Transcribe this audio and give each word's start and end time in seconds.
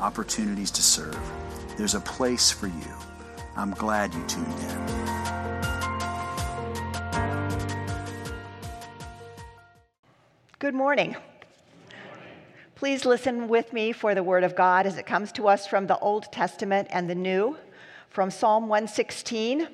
opportunities 0.00 0.70
to 0.72 0.82
serve. 0.82 1.18
There's 1.76 1.94
a 1.94 2.00
place 2.00 2.50
for 2.50 2.66
you. 2.66 2.94
I'm 3.56 3.72
glad 3.72 4.14
you 4.14 4.24
tuned 4.26 4.46
in. 4.46 5.28
Good 10.58 10.74
morning. 10.74 11.16
Please 12.74 13.04
listen 13.04 13.48
with 13.48 13.72
me 13.72 13.92
for 13.92 14.14
the 14.14 14.22
Word 14.22 14.44
of 14.44 14.54
God 14.54 14.86
as 14.86 14.98
it 14.98 15.06
comes 15.06 15.32
to 15.32 15.48
us 15.48 15.66
from 15.66 15.86
the 15.86 15.98
Old 15.98 16.32
Testament 16.32 16.88
and 16.90 17.10
the 17.10 17.14
New, 17.14 17.56
from 18.08 18.30
Psalm 18.30 18.68
116. 18.68 19.68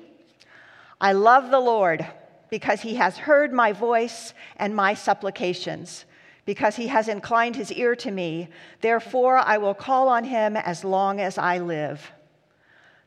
I 0.99 1.13
love 1.13 1.51
the 1.51 1.59
Lord 1.59 2.07
because 2.49 2.81
he 2.81 2.95
has 2.95 3.17
heard 3.17 3.53
my 3.53 3.73
voice 3.73 4.33
and 4.57 4.75
my 4.75 4.93
supplications 4.93 6.05
because 6.45 6.75
he 6.75 6.87
has 6.87 7.07
inclined 7.07 7.55
his 7.55 7.71
ear 7.71 7.95
to 7.95 8.11
me. 8.11 8.47
Therefore, 8.81 9.37
I 9.37 9.57
will 9.57 9.73
call 9.73 10.07
on 10.07 10.23
him 10.23 10.55
as 10.55 10.83
long 10.83 11.19
as 11.19 11.37
I 11.37 11.57
live. 11.57 12.11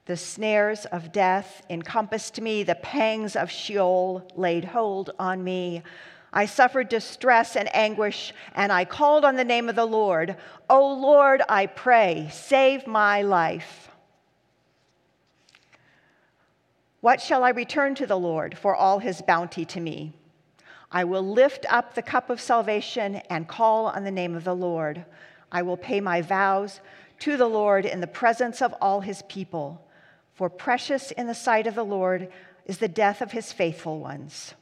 The 0.06 0.17
snares 0.17 0.86
of 0.86 1.12
death 1.12 1.62
encompassed 1.70 2.41
me, 2.41 2.62
the 2.62 2.75
pangs 2.75 3.36
of 3.36 3.50
Sheol 3.50 4.27
laid 4.34 4.64
hold 4.64 5.11
on 5.19 5.44
me. 5.44 5.83
I 6.33 6.47
suffered 6.47 6.89
distress 6.89 7.56
and 7.56 7.75
anguish, 7.75 8.33
and 8.55 8.72
I 8.72 8.84
called 8.84 9.25
on 9.25 9.36
the 9.36 9.44
name 9.44 9.69
of 9.69 9.77
the 9.77 9.86
Lord. 9.86 10.36
O 10.69 10.92
Lord, 10.94 11.42
I 11.48 11.66
pray, 11.66 12.28
save 12.33 12.86
my 12.86 13.22
life. 13.22 13.91
What 17.00 17.20
shall 17.20 17.44
I 17.44 17.50
return 17.50 17.94
to 17.97 18.06
the 18.06 18.19
Lord 18.19 18.59
for 18.59 18.75
all 18.75 18.98
his 18.98 19.22
bounty 19.22 19.64
to 19.66 19.81
me? 19.81 20.12
I 20.91 21.05
will 21.05 21.22
lift 21.22 21.67
up 21.69 21.94
the 21.94 22.03
cup 22.03 22.31
of 22.31 22.41
salvation 22.41 23.17
and 23.28 23.47
call 23.47 23.86
on 23.86 24.05
the 24.05 24.11
name 24.11 24.34
of 24.34 24.44
the 24.44 24.56
Lord. 24.56 25.05
I 25.53 25.62
will 25.62 25.77
pay 25.77 26.00
my 26.00 26.22
vows 26.22 26.81
to 27.20 27.36
the 27.36 27.47
Lord 27.47 27.84
in 27.84 28.00
the 28.00 28.06
presence 28.06 28.62
of 28.62 28.75
all 28.81 29.00
his 29.00 29.22
people. 29.28 29.84
For 30.34 30.48
precious 30.48 31.11
in 31.11 31.27
the 31.27 31.34
sight 31.34 31.66
of 31.66 31.75
the 31.75 31.84
Lord 31.84 32.28
is 32.64 32.78
the 32.78 32.89
death 32.89 33.20
of 33.20 33.33
his 33.33 33.53
faithful 33.53 33.98
ones. 33.98 34.55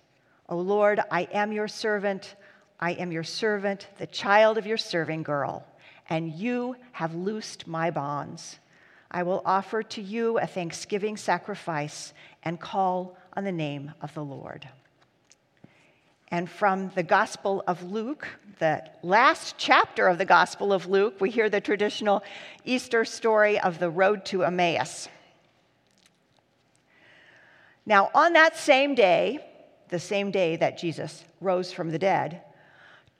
O 0.49 0.57
Lord, 0.57 1.01
I 1.11 1.23
am 1.33 1.53
your 1.53 1.69
servant. 1.69 2.35
I 2.79 2.93
am 2.93 3.13
your 3.13 3.25
servant, 3.25 3.89
the 3.99 4.07
child 4.07 4.59
of 4.59 4.67
your 4.67 4.77
serving 4.77 5.23
girl, 5.23 5.67
and 6.11 6.33
you 6.33 6.77
have 6.93 7.15
loosed 7.15 7.67
my 7.67 7.91
bonds. 7.91 8.59
I 9.11 9.23
will 9.23 9.43
offer 9.47 9.83
to 9.83 10.03
you 10.03 10.39
a 10.39 10.47
thanksgiving 10.47 11.17
sacrifice 11.17 12.13
and 12.43 12.61
call 12.61 13.17
on 13.35 13.45
the 13.45 13.53
name 13.53 13.93
of 14.03 14.13
the 14.15 14.25
Lord. 14.25 14.69
And 16.29 16.51
from 16.51 16.91
the 16.95 17.03
Gospel 17.03 17.63
of 17.67 17.83
Luke, 17.85 18.27
the 18.59 18.83
last 19.03 19.57
chapter 19.59 20.09
of 20.09 20.19
the 20.19 20.25
Gospel 20.25 20.73
of 20.73 20.87
Luke, 20.87 21.21
we 21.21 21.31
hear 21.31 21.49
the 21.49 21.61
traditional 21.61 22.25
Easter 22.65 23.05
story 23.05 23.61
of 23.61 23.79
the 23.79 23.91
road 23.91 24.25
to 24.27 24.45
Emmaus. 24.45 25.09
Now, 27.85 28.11
on 28.15 28.33
that 28.33 28.57
same 28.57 28.97
day, 28.97 29.45
the 29.89 30.01
same 30.01 30.33
day 30.33 30.57
that 30.57 30.79
Jesus 30.79 31.25
rose 31.41 31.73
from 31.73 31.91
the 31.91 31.99
dead, 31.99 32.41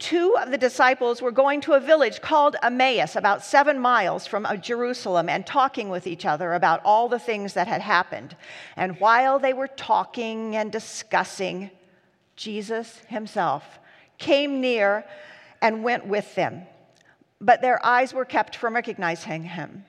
two 0.01 0.37
of 0.41 0.51
the 0.51 0.59
disciples 0.59 1.23
were 1.23 1.31
going 1.31 1.61
to 1.61 1.75
a 1.75 1.81
village 1.81 2.21
called 2.21 2.57
Emmaus, 2.61 3.15
about 3.15 3.45
seven 3.45 3.79
miles 3.79 4.27
from 4.27 4.47
Jerusalem, 4.61 5.29
and 5.29 5.47
talking 5.47 5.91
with 5.91 6.09
each 6.09 6.27
other 6.27 6.55
about 6.55 6.81
all 6.85 7.09
the 7.09 7.21
things 7.21 7.55
that 7.55 7.69
had 7.69 7.83
happened. 7.83 8.35
And 8.75 8.99
while 8.99 9.39
they 9.39 9.53
were 9.53 9.69
talking 9.69 10.57
and 10.57 10.73
discussing, 10.73 11.71
Jesus 12.37 13.01
himself, 13.09 13.79
came 14.19 14.61
near 14.61 15.05
and 15.61 15.83
went 15.83 16.07
with 16.07 16.35
them. 16.35 16.63
But 17.41 17.61
their 17.61 17.85
eyes 17.85 18.15
were 18.15 18.25
kept 18.25 18.57
from 18.57 18.75
recognizing 18.75 19.43
him. 19.43 19.85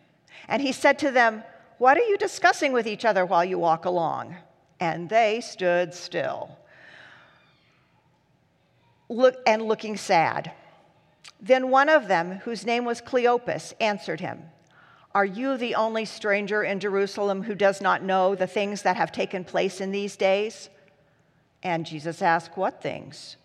And 0.47 0.61
he 0.61 0.71
said 0.71 0.99
to 0.99 1.11
them, 1.11 1.43
What 1.77 1.97
are 1.97 2.03
you 2.03 2.17
discussing 2.17 2.73
with 2.73 2.87
each 2.87 3.05
other 3.05 3.25
while 3.25 3.45
you 3.45 3.59
walk 3.59 3.85
along? 3.85 4.35
And 4.79 5.09
they 5.09 5.41
stood 5.41 5.93
still, 5.93 6.57
look, 9.09 9.35
and 9.47 9.63
looking 9.63 9.97
sad. 9.97 10.51
Then 11.39 11.69
one 11.69 11.89
of 11.89 12.07
them, 12.07 12.39
whose 12.43 12.65
name 12.65 12.85
was 12.85 13.01
Cleopas, 13.01 13.73
answered 13.79 14.19
him, 14.19 14.43
Are 15.13 15.25
you 15.25 15.57
the 15.57 15.75
only 15.75 16.05
stranger 16.05 16.63
in 16.63 16.79
Jerusalem 16.79 17.43
who 17.43 17.55
does 17.55 17.81
not 17.81 18.03
know 18.03 18.35
the 18.35 18.47
things 18.47 18.83
that 18.83 18.97
have 18.97 19.11
taken 19.11 19.43
place 19.43 19.81
in 19.81 19.91
these 19.91 20.15
days? 20.15 20.69
And 21.63 21.85
Jesus 21.85 22.21
asked, 22.21 22.57
What 22.57 22.81
things? 22.81 23.37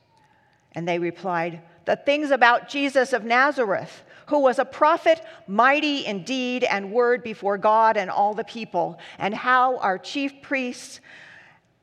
And 0.72 0.86
they 0.86 0.98
replied, 0.98 1.60
The 1.84 1.96
things 1.96 2.30
about 2.30 2.68
Jesus 2.68 3.12
of 3.12 3.24
Nazareth, 3.24 4.02
who 4.26 4.40
was 4.40 4.58
a 4.58 4.64
prophet, 4.64 5.22
mighty 5.46 6.06
in 6.06 6.24
deed 6.24 6.64
and 6.64 6.92
word 6.92 7.22
before 7.22 7.58
God 7.58 7.96
and 7.96 8.10
all 8.10 8.34
the 8.34 8.44
people, 8.44 8.98
and 9.18 9.34
how 9.34 9.78
our 9.78 9.98
chief 9.98 10.40
priests 10.42 11.00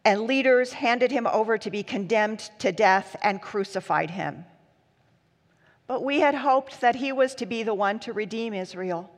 and 0.06 0.22
leaders 0.22 0.74
handed 0.74 1.12
him 1.12 1.28
over 1.28 1.58
to 1.58 1.70
be 1.70 1.84
condemned 1.84 2.50
to 2.60 2.72
death 2.72 3.16
and 3.22 3.42
crucified 3.42 4.12
him. 4.12 4.46
But 5.88 6.04
we 6.04 6.22
had 6.22 6.36
hoped 6.36 6.82
that 6.82 6.96
he 6.96 7.12
was 7.12 7.36
to 7.36 7.46
be 7.46 7.64
the 7.64 7.74
one 7.74 8.00
to 8.00 8.14
redeem 8.14 8.54
Israel. 8.54 9.10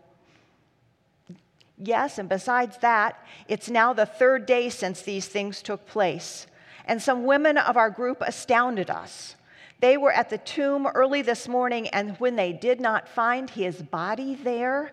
Yes, 1.77 2.17
and 2.17 2.29
besides 2.29 2.77
that, 2.77 3.23
it's 3.47 3.69
now 3.69 3.93
the 3.93 4.05
third 4.05 4.45
day 4.45 4.69
since 4.69 5.01
these 5.01 5.27
things 5.27 5.61
took 5.61 5.85
place 5.85 6.47
and 6.91 7.01
some 7.01 7.23
women 7.23 7.57
of 7.57 7.77
our 7.77 7.89
group 7.89 8.17
astounded 8.19 8.89
us. 8.89 9.37
They 9.79 9.95
were 9.95 10.11
at 10.11 10.29
the 10.29 10.37
tomb 10.37 10.85
early 10.87 11.21
this 11.21 11.47
morning, 11.47 11.87
and 11.87 12.17
when 12.17 12.35
they 12.35 12.51
did 12.51 12.81
not 12.81 13.07
find 13.07 13.49
his 13.49 13.81
body 13.81 14.35
there, 14.35 14.91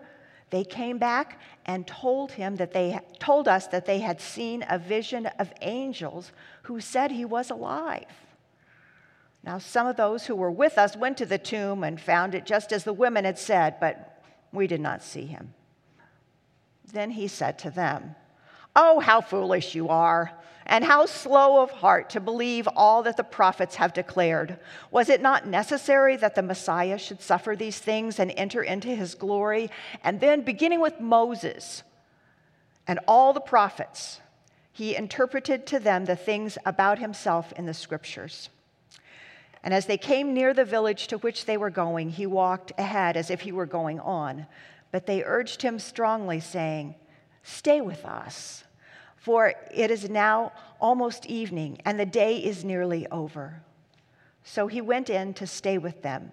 they 0.49 0.63
came 0.63 0.97
back 0.97 1.41
and 1.65 1.85
told 1.85 2.31
him 2.31 2.55
that 2.55 2.71
they 2.71 2.97
told 3.19 3.49
us 3.49 3.67
that 3.67 3.85
they 3.85 3.99
had 3.99 4.21
seen 4.21 4.63
a 4.69 4.79
vision 4.79 5.25
of 5.39 5.51
angels 5.59 6.31
who 6.63 6.79
said 6.79 7.11
he 7.11 7.25
was 7.25 7.49
alive. 7.49 8.05
Now, 9.43 9.57
some 9.57 9.85
of 9.85 9.97
those 9.97 10.25
who 10.25 10.37
were 10.37 10.49
with 10.49 10.77
us 10.77 10.95
went 10.95 11.17
to 11.17 11.25
the 11.25 11.37
tomb 11.37 11.83
and 11.83 11.99
found 11.99 12.33
it 12.33 12.45
just 12.45 12.71
as 12.71 12.85
the 12.85 12.93
women 12.93 13.25
had 13.25 13.37
said, 13.37 13.77
but 13.81 14.23
we 14.53 14.67
did 14.67 14.79
not 14.79 15.03
see 15.03 15.25
him. 15.25 15.53
Then 16.93 17.11
he 17.11 17.27
said 17.27 17.59
to 17.59 17.69
them, 17.69 18.15
Oh, 18.73 19.01
how 19.01 19.19
foolish 19.19 19.75
you 19.75 19.89
are! 19.89 20.31
And 20.69 20.85
how 20.85 21.07
slow 21.07 21.63
of 21.63 21.71
heart 21.71 22.11
to 22.11 22.19
believe 22.19 22.67
all 22.75 23.01
that 23.01 23.17
the 23.17 23.23
prophets 23.23 23.75
have 23.75 23.91
declared. 23.91 24.59
Was 24.91 25.09
it 25.09 25.19
not 25.19 25.47
necessary 25.47 26.15
that 26.17 26.35
the 26.35 26.43
Messiah 26.43 26.99
should 26.99 27.21
suffer 27.23 27.55
these 27.55 27.79
things 27.79 28.19
and 28.19 28.31
enter 28.37 28.61
into 28.61 28.89
his 28.89 29.15
glory? 29.15 29.71
And 30.03 30.21
then, 30.21 30.41
beginning 30.41 30.79
with 30.79 30.99
Moses 30.99 31.81
and 32.87 32.99
all 33.07 33.33
the 33.33 33.41
prophets, 33.41 34.21
he 34.71 34.95
interpreted 34.95 35.65
to 35.65 35.79
them 35.79 36.05
the 36.05 36.15
things 36.15 36.59
about 36.67 36.99
himself 36.99 37.51
in 37.53 37.65
the 37.65 37.73
scriptures. 37.73 38.49
And 39.63 39.73
as 39.73 39.87
they 39.87 39.97
came 39.97 40.35
near 40.35 40.53
the 40.53 40.65
village 40.65 41.07
to 41.07 41.17
which 41.17 41.45
they 41.45 41.57
were 41.57 41.71
going, 41.71 42.11
he 42.11 42.27
walked 42.27 42.73
ahead 42.77 43.17
as 43.17 43.31
if 43.31 43.41
he 43.41 43.51
were 43.51 43.65
going 43.65 43.99
on. 43.99 44.45
But 44.91 45.07
they 45.07 45.23
urged 45.23 45.63
him 45.63 45.79
strongly, 45.79 46.39
saying, 46.39 46.93
Stay 47.41 47.81
with 47.81 48.05
us 48.05 48.63
for 49.19 49.53
it 49.71 49.91
is 49.91 50.09
now 50.09 50.51
almost 50.79 51.25
evening, 51.25 51.79
and 51.85 51.99
the 51.99 52.05
day 52.05 52.37
is 52.37 52.63
nearly 52.63 53.05
over. 53.07 53.61
So 54.43 54.67
he 54.67 54.81
went 54.81 55.09
in 55.09 55.33
to 55.35 55.45
stay 55.45 55.77
with 55.77 56.01
them. 56.01 56.31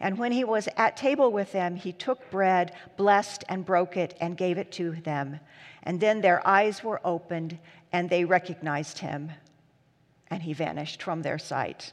And 0.00 0.16
when 0.16 0.32
he 0.32 0.44
was 0.44 0.66
at 0.78 0.96
table 0.96 1.30
with 1.30 1.52
them, 1.52 1.76
he 1.76 1.92
took 1.92 2.30
bread, 2.30 2.72
blessed 2.96 3.44
and 3.50 3.66
broke 3.66 3.98
it, 3.98 4.16
and 4.18 4.36
gave 4.36 4.56
it 4.56 4.72
to 4.72 4.92
them. 4.92 5.40
And 5.82 6.00
then 6.00 6.22
their 6.22 6.46
eyes 6.46 6.82
were 6.82 7.02
opened, 7.04 7.58
and 7.92 8.08
they 8.08 8.24
recognized 8.24 8.98
him, 8.98 9.30
and 10.28 10.42
he 10.42 10.54
vanished 10.54 11.02
from 11.02 11.20
their 11.20 11.38
sight. 11.38 11.92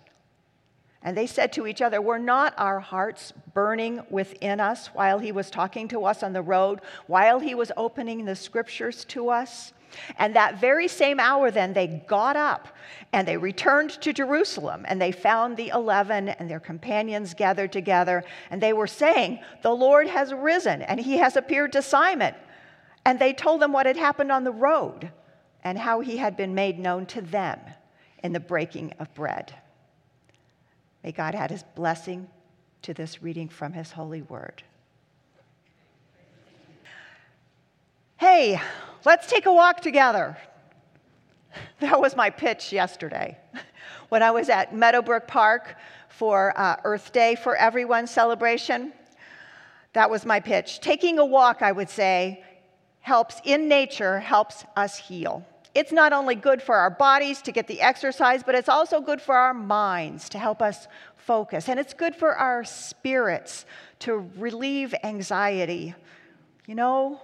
And 1.03 1.15
they 1.15 1.27
said 1.27 1.51
to 1.53 1.67
each 1.67 1.81
other, 1.81 2.01
Were 2.01 2.19
not 2.19 2.53
our 2.57 2.79
hearts 2.79 3.33
burning 3.53 4.01
within 4.09 4.59
us 4.59 4.87
while 4.87 5.19
he 5.19 5.31
was 5.31 5.51
talking 5.51 5.87
to 5.89 6.05
us 6.05 6.23
on 6.23 6.33
the 6.33 6.41
road, 6.41 6.79
while 7.07 7.39
he 7.39 7.55
was 7.55 7.71
opening 7.75 8.25
the 8.25 8.35
scriptures 8.35 9.03
to 9.05 9.29
us? 9.29 9.73
And 10.17 10.35
that 10.35 10.59
very 10.59 10.87
same 10.87 11.19
hour, 11.19 11.51
then, 11.51 11.73
they 11.73 12.03
got 12.07 12.35
up 12.35 12.67
and 13.13 13.27
they 13.27 13.37
returned 13.37 13.91
to 14.01 14.13
Jerusalem 14.13 14.85
and 14.87 15.01
they 15.01 15.11
found 15.11 15.57
the 15.57 15.69
eleven 15.69 16.29
and 16.29 16.49
their 16.49 16.59
companions 16.59 17.33
gathered 17.33 17.71
together. 17.71 18.23
And 18.49 18.61
they 18.61 18.73
were 18.73 18.87
saying, 18.87 19.39
The 19.63 19.75
Lord 19.75 20.07
has 20.07 20.33
risen 20.33 20.81
and 20.81 20.99
he 20.99 21.17
has 21.17 21.35
appeared 21.35 21.71
to 21.73 21.81
Simon. 21.81 22.35
And 23.05 23.19
they 23.19 23.33
told 23.33 23.61
them 23.61 23.71
what 23.71 23.85
had 23.85 23.97
happened 23.97 24.31
on 24.31 24.43
the 24.43 24.51
road 24.51 25.11
and 25.63 25.77
how 25.77 26.01
he 26.01 26.17
had 26.17 26.35
been 26.35 26.53
made 26.53 26.79
known 26.79 27.05
to 27.07 27.21
them 27.21 27.59
in 28.23 28.33
the 28.33 28.39
breaking 28.39 28.93
of 28.99 29.13
bread. 29.13 29.53
May 31.03 31.11
God 31.11 31.35
add 31.35 31.51
his 31.51 31.63
blessing 31.75 32.27
to 32.81 32.93
this 32.93 33.21
reading 33.23 33.47
from 33.47 33.73
his 33.73 33.91
holy 33.91 34.21
word. 34.21 34.63
Hey, 38.17 38.59
let's 39.05 39.27
take 39.27 39.45
a 39.45 39.53
walk 39.53 39.81
together. 39.81 40.37
That 41.79 41.99
was 41.99 42.15
my 42.15 42.29
pitch 42.29 42.71
yesterday 42.71 43.37
when 44.09 44.21
I 44.21 44.29
was 44.29 44.47
at 44.49 44.75
Meadowbrook 44.75 45.27
Park 45.27 45.75
for 46.07 46.53
uh, 46.55 46.75
Earth 46.83 47.11
Day 47.11 47.35
for 47.35 47.55
Everyone 47.55 48.05
celebration. 48.05 48.93
That 49.93 50.09
was 50.09 50.25
my 50.25 50.39
pitch. 50.39 50.79
Taking 50.81 51.17
a 51.17 51.25
walk, 51.25 51.61
I 51.61 51.71
would 51.71 51.89
say, 51.89 52.43
helps 52.99 53.41
in 53.43 53.67
nature, 53.67 54.19
helps 54.19 54.65
us 54.75 54.97
heal. 54.97 55.45
It's 55.73 55.91
not 55.91 56.11
only 56.13 56.35
good 56.35 56.61
for 56.61 56.75
our 56.75 56.89
bodies 56.89 57.41
to 57.43 57.51
get 57.51 57.67
the 57.67 57.81
exercise, 57.81 58.43
but 58.43 58.55
it's 58.55 58.69
also 58.69 58.99
good 58.99 59.21
for 59.21 59.35
our 59.35 59.53
minds 59.53 60.29
to 60.29 60.39
help 60.39 60.61
us 60.61 60.87
focus. 61.15 61.69
And 61.69 61.79
it's 61.79 61.93
good 61.93 62.15
for 62.15 62.35
our 62.35 62.63
spirits 62.63 63.65
to 63.99 64.29
relieve 64.37 64.95
anxiety. 65.03 65.93
You 66.65 66.75
know, 66.75 67.21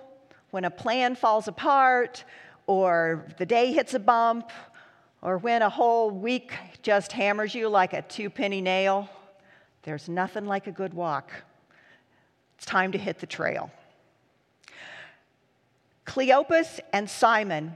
when 0.53 0.65
a 0.65 0.69
plan 0.69 1.15
falls 1.15 1.47
apart, 1.47 2.23
or 2.67 3.25
the 3.39 3.45
day 3.45 3.73
hits 3.73 3.95
a 3.95 3.99
bump, 3.99 4.51
or 5.23 5.39
when 5.39 5.63
a 5.63 5.69
whole 5.69 6.11
week 6.11 6.53
just 6.83 7.11
hammers 7.11 7.55
you 7.55 7.67
like 7.67 7.93
a 7.93 8.03
two 8.03 8.29
penny 8.29 8.61
nail, 8.61 9.09
there's 9.81 10.07
nothing 10.07 10.45
like 10.45 10.67
a 10.67 10.71
good 10.71 10.93
walk. 10.93 11.31
It's 12.55 12.67
time 12.67 12.91
to 12.91 12.99
hit 12.99 13.17
the 13.17 13.25
trail. 13.25 13.71
Cleopas 16.05 16.79
and 16.93 17.09
Simon, 17.09 17.75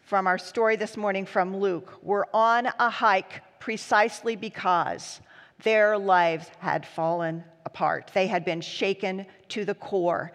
from 0.00 0.26
our 0.26 0.38
story 0.38 0.76
this 0.76 0.96
morning 0.96 1.26
from 1.26 1.54
Luke, 1.54 1.98
were 2.02 2.26
on 2.32 2.64
a 2.78 2.88
hike 2.88 3.42
precisely 3.60 4.36
because 4.36 5.20
their 5.64 5.98
lives 5.98 6.50
had 6.60 6.86
fallen 6.86 7.44
apart. 7.66 8.10
They 8.14 8.26
had 8.26 8.42
been 8.42 8.62
shaken 8.62 9.26
to 9.50 9.66
the 9.66 9.74
core 9.74 10.32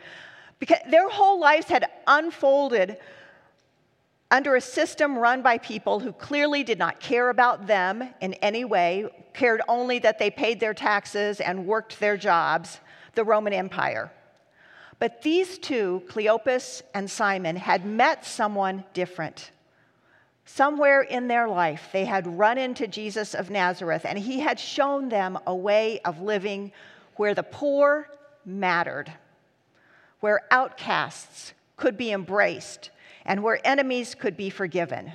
because 0.61 0.77
their 0.91 1.09
whole 1.09 1.39
lives 1.39 1.65
had 1.65 1.89
unfolded 2.05 2.97
under 4.29 4.55
a 4.55 4.61
system 4.61 5.17
run 5.17 5.41
by 5.41 5.57
people 5.57 5.99
who 5.99 6.13
clearly 6.13 6.63
did 6.63 6.77
not 6.77 6.99
care 6.99 7.31
about 7.31 7.65
them 7.65 8.07
in 8.21 8.35
any 8.35 8.63
way, 8.63 9.09
cared 9.33 9.63
only 9.67 9.97
that 9.97 10.19
they 10.19 10.29
paid 10.29 10.59
their 10.59 10.75
taxes 10.75 11.41
and 11.41 11.65
worked 11.65 11.99
their 11.99 12.15
jobs, 12.15 12.79
the 13.15 13.23
Roman 13.23 13.53
Empire. 13.53 14.11
But 14.99 15.23
these 15.23 15.57
two, 15.57 16.03
Cleopas 16.07 16.83
and 16.93 17.09
Simon, 17.09 17.55
had 17.55 17.83
met 17.83 18.23
someone 18.23 18.83
different. 18.93 19.49
Somewhere 20.45 21.01
in 21.01 21.27
their 21.27 21.47
life, 21.47 21.89
they 21.91 22.05
had 22.05 22.37
run 22.37 22.59
into 22.59 22.85
Jesus 22.87 23.33
of 23.33 23.49
Nazareth, 23.49 24.05
and 24.05 24.19
he 24.19 24.41
had 24.41 24.59
shown 24.59 25.09
them 25.09 25.39
a 25.47 25.55
way 25.55 25.99
of 26.05 26.21
living 26.21 26.71
where 27.15 27.33
the 27.33 27.41
poor 27.41 28.07
mattered 28.45 29.11
where 30.21 30.41
outcasts 30.49 31.53
could 31.75 31.97
be 31.97 32.11
embraced 32.11 32.89
and 33.25 33.43
where 33.43 33.59
enemies 33.67 34.15
could 34.15 34.37
be 34.37 34.49
forgiven. 34.49 35.11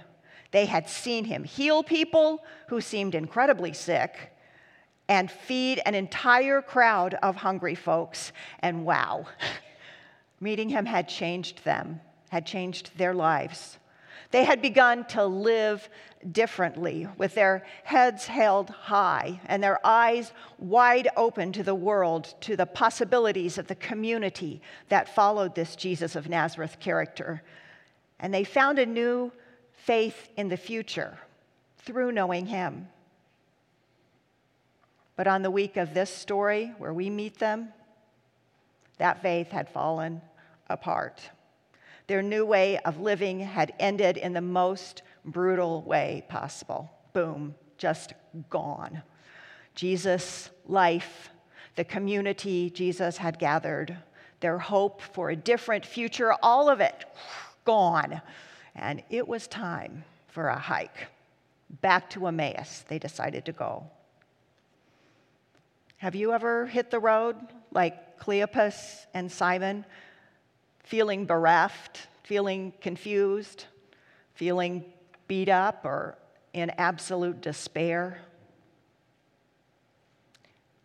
They 0.50 0.66
had 0.66 0.88
seen 0.88 1.24
him 1.24 1.44
heal 1.44 1.82
people 1.82 2.44
who 2.68 2.80
seemed 2.80 3.14
incredibly 3.14 3.72
sick 3.72 4.32
and 5.08 5.30
feed 5.30 5.80
an 5.86 5.94
entire 5.94 6.60
crowd 6.62 7.14
of 7.22 7.36
hungry 7.36 7.74
folks. 7.74 8.32
And 8.60 8.84
wow, 8.84 9.26
meeting 10.40 10.68
him 10.68 10.86
had 10.86 11.08
changed 11.08 11.64
them, 11.64 12.00
had 12.30 12.46
changed 12.46 12.90
their 12.96 13.14
lives. 13.14 13.78
They 14.30 14.44
had 14.44 14.60
begun 14.60 15.04
to 15.06 15.24
live 15.24 15.88
differently, 16.32 17.06
with 17.16 17.34
their 17.34 17.64
heads 17.84 18.26
held 18.26 18.70
high 18.70 19.40
and 19.46 19.62
their 19.62 19.84
eyes 19.86 20.32
wide 20.58 21.08
open 21.16 21.52
to 21.52 21.62
the 21.62 21.74
world, 21.74 22.34
to 22.40 22.56
the 22.56 22.66
possibilities 22.66 23.58
of 23.58 23.68
the 23.68 23.74
community 23.76 24.60
that 24.88 25.14
followed 25.14 25.54
this 25.54 25.76
Jesus 25.76 26.16
of 26.16 26.28
Nazareth 26.28 26.78
character. 26.80 27.42
And 28.18 28.34
they 28.34 28.44
found 28.44 28.78
a 28.78 28.86
new 28.86 29.32
faith 29.72 30.28
in 30.36 30.48
the 30.48 30.56
future 30.56 31.18
through 31.78 32.12
knowing 32.12 32.46
him. 32.46 32.88
But 35.14 35.26
on 35.26 35.42
the 35.42 35.50
week 35.50 35.76
of 35.76 35.94
this 35.94 36.10
story, 36.10 36.74
where 36.78 36.92
we 36.92 37.08
meet 37.08 37.38
them, 37.38 37.68
that 38.98 39.22
faith 39.22 39.50
had 39.50 39.68
fallen 39.68 40.20
apart. 40.68 41.30
Their 42.06 42.22
new 42.22 42.46
way 42.46 42.78
of 42.78 43.00
living 43.00 43.40
had 43.40 43.74
ended 43.80 44.16
in 44.16 44.32
the 44.32 44.40
most 44.40 45.02
brutal 45.24 45.82
way 45.82 46.24
possible. 46.28 46.90
Boom, 47.12 47.54
just 47.78 48.14
gone. 48.48 49.02
Jesus' 49.74 50.50
life, 50.66 51.30
the 51.74 51.84
community 51.84 52.70
Jesus 52.70 53.16
had 53.16 53.38
gathered, 53.38 53.96
their 54.40 54.58
hope 54.58 55.02
for 55.02 55.30
a 55.30 55.36
different 55.36 55.84
future, 55.84 56.32
all 56.42 56.68
of 56.68 56.80
it 56.80 57.04
gone. 57.64 58.20
And 58.74 59.02
it 59.10 59.26
was 59.26 59.46
time 59.46 60.04
for 60.28 60.48
a 60.48 60.58
hike. 60.58 61.08
Back 61.80 62.10
to 62.10 62.26
Emmaus, 62.26 62.84
they 62.88 62.98
decided 62.98 63.44
to 63.46 63.52
go. 63.52 63.90
Have 65.98 66.14
you 66.14 66.32
ever 66.32 66.66
hit 66.66 66.90
the 66.90 67.00
road 67.00 67.36
like 67.72 68.20
Cleopas 68.20 69.06
and 69.14 69.32
Simon? 69.32 69.84
Feeling 70.86 71.26
bereft, 71.26 72.06
feeling 72.22 72.72
confused, 72.80 73.64
feeling 74.34 74.84
beat 75.28 75.48
up, 75.48 75.84
or 75.84 76.16
in 76.52 76.70
absolute 76.78 77.40
despair? 77.40 78.20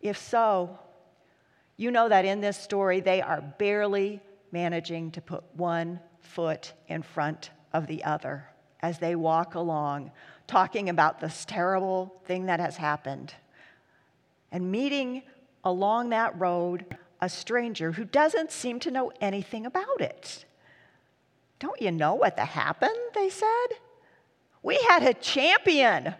If 0.00 0.18
so, 0.18 0.78
you 1.76 1.92
know 1.92 2.08
that 2.08 2.24
in 2.24 2.40
this 2.40 2.56
story 2.56 3.00
they 3.00 3.22
are 3.22 3.40
barely 3.40 4.20
managing 4.50 5.12
to 5.12 5.20
put 5.20 5.44
one 5.54 6.00
foot 6.20 6.72
in 6.88 7.02
front 7.02 7.50
of 7.72 7.86
the 7.86 8.02
other 8.04 8.48
as 8.80 8.98
they 8.98 9.14
walk 9.14 9.54
along, 9.54 10.10
talking 10.48 10.88
about 10.88 11.20
this 11.20 11.44
terrible 11.44 12.20
thing 12.24 12.46
that 12.46 12.58
has 12.58 12.76
happened. 12.76 13.32
And 14.50 14.72
meeting 14.72 15.22
along 15.62 16.08
that 16.08 16.38
road 16.38 16.96
a 17.22 17.28
stranger 17.28 17.92
who 17.92 18.04
doesn't 18.04 18.50
seem 18.50 18.80
to 18.80 18.90
know 18.90 19.12
anything 19.20 19.64
about 19.64 20.00
it. 20.00 20.44
Don't 21.60 21.80
you 21.80 21.92
know 21.92 22.14
what 22.14 22.34
the 22.36 22.44
happened? 22.44 22.98
They 23.14 23.30
said. 23.30 23.66
We 24.60 24.74
had 24.88 25.04
a 25.04 25.14
champion. 25.14 26.14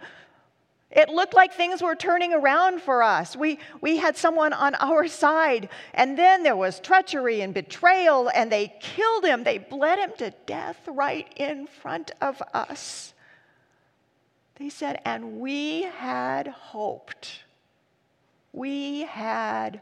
It 0.93 1.09
looked 1.09 1.35
like 1.35 1.53
things 1.53 1.83
were 1.83 1.97
turning 1.97 2.33
around 2.33 2.83
for 2.83 3.03
us. 3.03 3.35
We, 3.35 3.59
we 3.81 3.97
had 3.97 4.17
someone 4.17 4.53
on 4.53 4.77
our 4.77 5.09
side. 5.09 5.71
And 5.93 6.17
then 6.17 6.45
there 6.45 6.55
was 6.55 6.79
treachery 6.79 7.41
and 7.41 7.53
betrayal, 7.53 8.31
and 8.33 8.53
they 8.53 8.73
killed 8.81 9.25
him. 9.25 9.43
They 9.43 9.59
bled 9.59 9.99
him 9.99 10.13
to 10.19 10.33
death 10.47 10.79
right 10.87 11.27
in 11.37 11.67
front 11.67 12.13
of 12.21 12.41
us. 12.55 13.13
They 14.57 14.69
said, 14.69 15.03
and 15.05 15.41
we 15.41 15.83
had 15.83 16.47
hoped. 16.47 17.43
We 18.53 19.01
had 19.01 19.81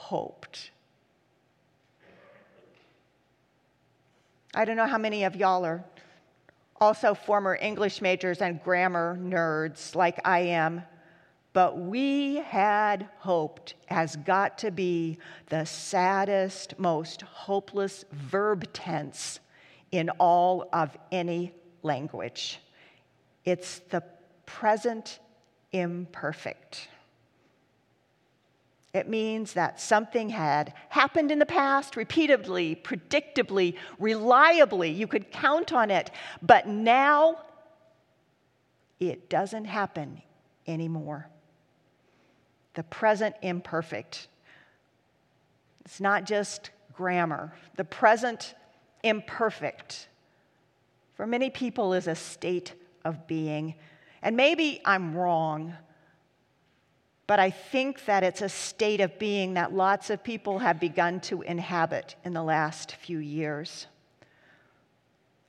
hoped. 0.00 0.70
I 4.54 4.64
don't 4.64 4.76
know 4.76 4.86
how 4.86 4.98
many 4.98 5.24
of 5.24 5.36
y'all 5.36 5.64
are 5.64 5.84
also 6.80 7.12
former 7.14 7.58
English 7.60 8.00
majors 8.00 8.40
and 8.40 8.62
grammar 8.64 9.18
nerds 9.20 9.94
like 9.94 10.18
I 10.24 10.40
am, 10.40 10.82
but 11.52 11.78
we 11.78 12.36
had 12.36 13.08
hoped 13.18 13.74
has 13.86 14.16
got 14.16 14.56
to 14.58 14.70
be 14.70 15.18
the 15.48 15.66
saddest, 15.66 16.78
most 16.78 17.22
hopeless 17.22 18.06
verb 18.10 18.72
tense 18.72 19.40
in 19.92 20.08
all 20.18 20.68
of 20.72 20.96
any 21.12 21.52
language. 21.82 22.60
It's 23.44 23.80
the 23.90 24.02
present 24.46 25.18
imperfect. 25.72 26.88
It 28.92 29.08
means 29.08 29.52
that 29.52 29.80
something 29.80 30.30
had 30.30 30.74
happened 30.88 31.30
in 31.30 31.38
the 31.38 31.46
past 31.46 31.96
repeatedly, 31.96 32.74
predictably, 32.74 33.76
reliably. 33.98 34.90
You 34.90 35.06
could 35.06 35.30
count 35.30 35.72
on 35.72 35.90
it. 35.90 36.10
But 36.42 36.66
now 36.66 37.42
it 38.98 39.30
doesn't 39.30 39.66
happen 39.66 40.22
anymore. 40.66 41.28
The 42.74 42.82
present 42.82 43.36
imperfect. 43.42 44.26
It's 45.84 46.00
not 46.00 46.24
just 46.24 46.70
grammar. 46.92 47.54
The 47.76 47.84
present 47.84 48.54
imperfect, 49.04 50.08
for 51.14 51.26
many 51.26 51.48
people, 51.48 51.94
is 51.94 52.08
a 52.08 52.14
state 52.16 52.74
of 53.04 53.28
being. 53.28 53.74
And 54.20 54.36
maybe 54.36 54.80
I'm 54.84 55.14
wrong 55.14 55.74
but 57.30 57.38
I 57.38 57.50
think 57.50 58.06
that 58.06 58.24
it's 58.24 58.42
a 58.42 58.48
state 58.48 59.00
of 59.00 59.16
being 59.16 59.54
that 59.54 59.72
lots 59.72 60.10
of 60.10 60.24
people 60.24 60.58
have 60.58 60.80
begun 60.80 61.20
to 61.20 61.42
inhabit 61.42 62.16
in 62.24 62.32
the 62.32 62.42
last 62.42 62.96
few 62.96 63.18
years. 63.18 63.86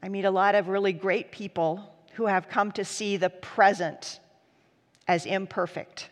I 0.03 0.07
meet 0.07 0.25
a 0.25 0.29
lot 0.29 0.53
of 0.53 0.67
really 0.67 0.93
great 0.93 1.31
people 1.31 1.91
who 2.13 2.27
have 2.27 2.47
come 2.47 2.71
to 2.73 2.85
see 2.85 3.17
the 3.17 3.31
present 3.31 4.19
as 5.07 5.25
imperfect, 5.25 6.11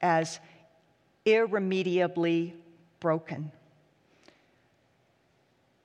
as 0.00 0.40
irremediably 1.26 2.54
broken. 2.98 3.52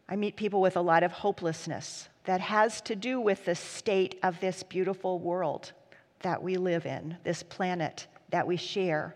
I 0.07 0.15
meet 0.15 0.38
people 0.38 0.61
with 0.61 0.77
a 0.77 0.81
lot 0.81 1.03
of 1.03 1.11
hopelessness 1.11 2.07
that 2.23 2.39
has 2.39 2.79
to 2.83 2.95
do 2.95 3.19
with 3.19 3.43
the 3.43 3.55
state 3.55 4.17
of 4.23 4.39
this 4.39 4.63
beautiful 4.63 5.19
world 5.19 5.73
that 6.21 6.41
we 6.41 6.55
live 6.55 6.85
in, 6.85 7.17
this 7.25 7.43
planet 7.43 8.07
that 8.31 8.45
we 8.45 8.57
share. 8.57 9.15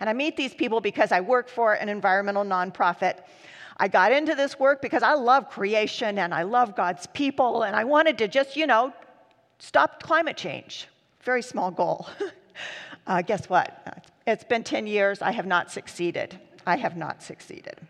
And 0.00 0.08
I 0.08 0.12
meet 0.12 0.36
these 0.36 0.54
people 0.54 0.80
because 0.80 1.12
I 1.12 1.20
work 1.20 1.48
for 1.48 1.74
an 1.74 1.88
environmental 1.88 2.44
nonprofit. 2.44 3.18
I 3.76 3.88
got 3.88 4.12
into 4.12 4.34
this 4.34 4.58
work 4.58 4.82
because 4.82 5.02
I 5.02 5.14
love 5.14 5.48
creation 5.48 6.18
and 6.18 6.32
I 6.34 6.42
love 6.42 6.76
God's 6.76 7.06
people, 7.08 7.62
and 7.62 7.74
I 7.74 7.84
wanted 7.84 8.18
to 8.18 8.28
just, 8.28 8.56
you 8.56 8.66
know, 8.66 8.92
stop 9.58 10.02
climate 10.02 10.36
change. 10.36 10.88
Very 11.22 11.42
small 11.42 11.70
goal. 11.70 12.08
uh, 13.06 13.22
guess 13.22 13.48
what? 13.48 14.04
It's 14.26 14.44
been 14.44 14.62
10 14.62 14.86
years. 14.86 15.22
I 15.22 15.32
have 15.32 15.46
not 15.46 15.70
succeeded. 15.70 16.38
I 16.66 16.76
have 16.76 16.96
not 16.96 17.22
succeeded. 17.22 17.80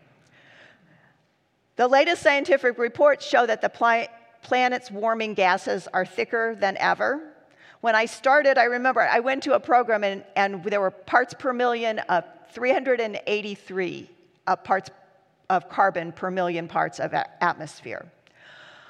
The 1.75 1.87
latest 1.87 2.21
scientific 2.21 2.77
reports 2.77 3.25
show 3.25 3.45
that 3.45 3.61
the 3.61 3.69
pl- 3.69 4.07
planet's 4.43 4.91
warming 4.91 5.33
gases 5.33 5.87
are 5.93 6.05
thicker 6.05 6.55
than 6.55 6.77
ever. 6.77 7.32
When 7.83 7.95
I 7.95 8.05
started, 8.05 8.57
I 8.57 8.63
remember 8.63 9.01
I 9.01 9.19
went 9.19 9.43
to 9.43 9.55
a 9.55 9.59
program 9.59 10.05
and, 10.05 10.23
and 10.37 10.63
there 10.63 10.79
were 10.79 10.89
parts 10.89 11.33
per 11.33 11.51
million 11.51 11.99
of 11.99 12.23
383 12.53 14.09
uh, 14.47 14.55
parts 14.55 14.89
of 15.49 15.67
carbon 15.67 16.13
per 16.13 16.31
million 16.31 16.69
parts 16.69 17.01
of 17.01 17.13
atmosphere. 17.13 18.05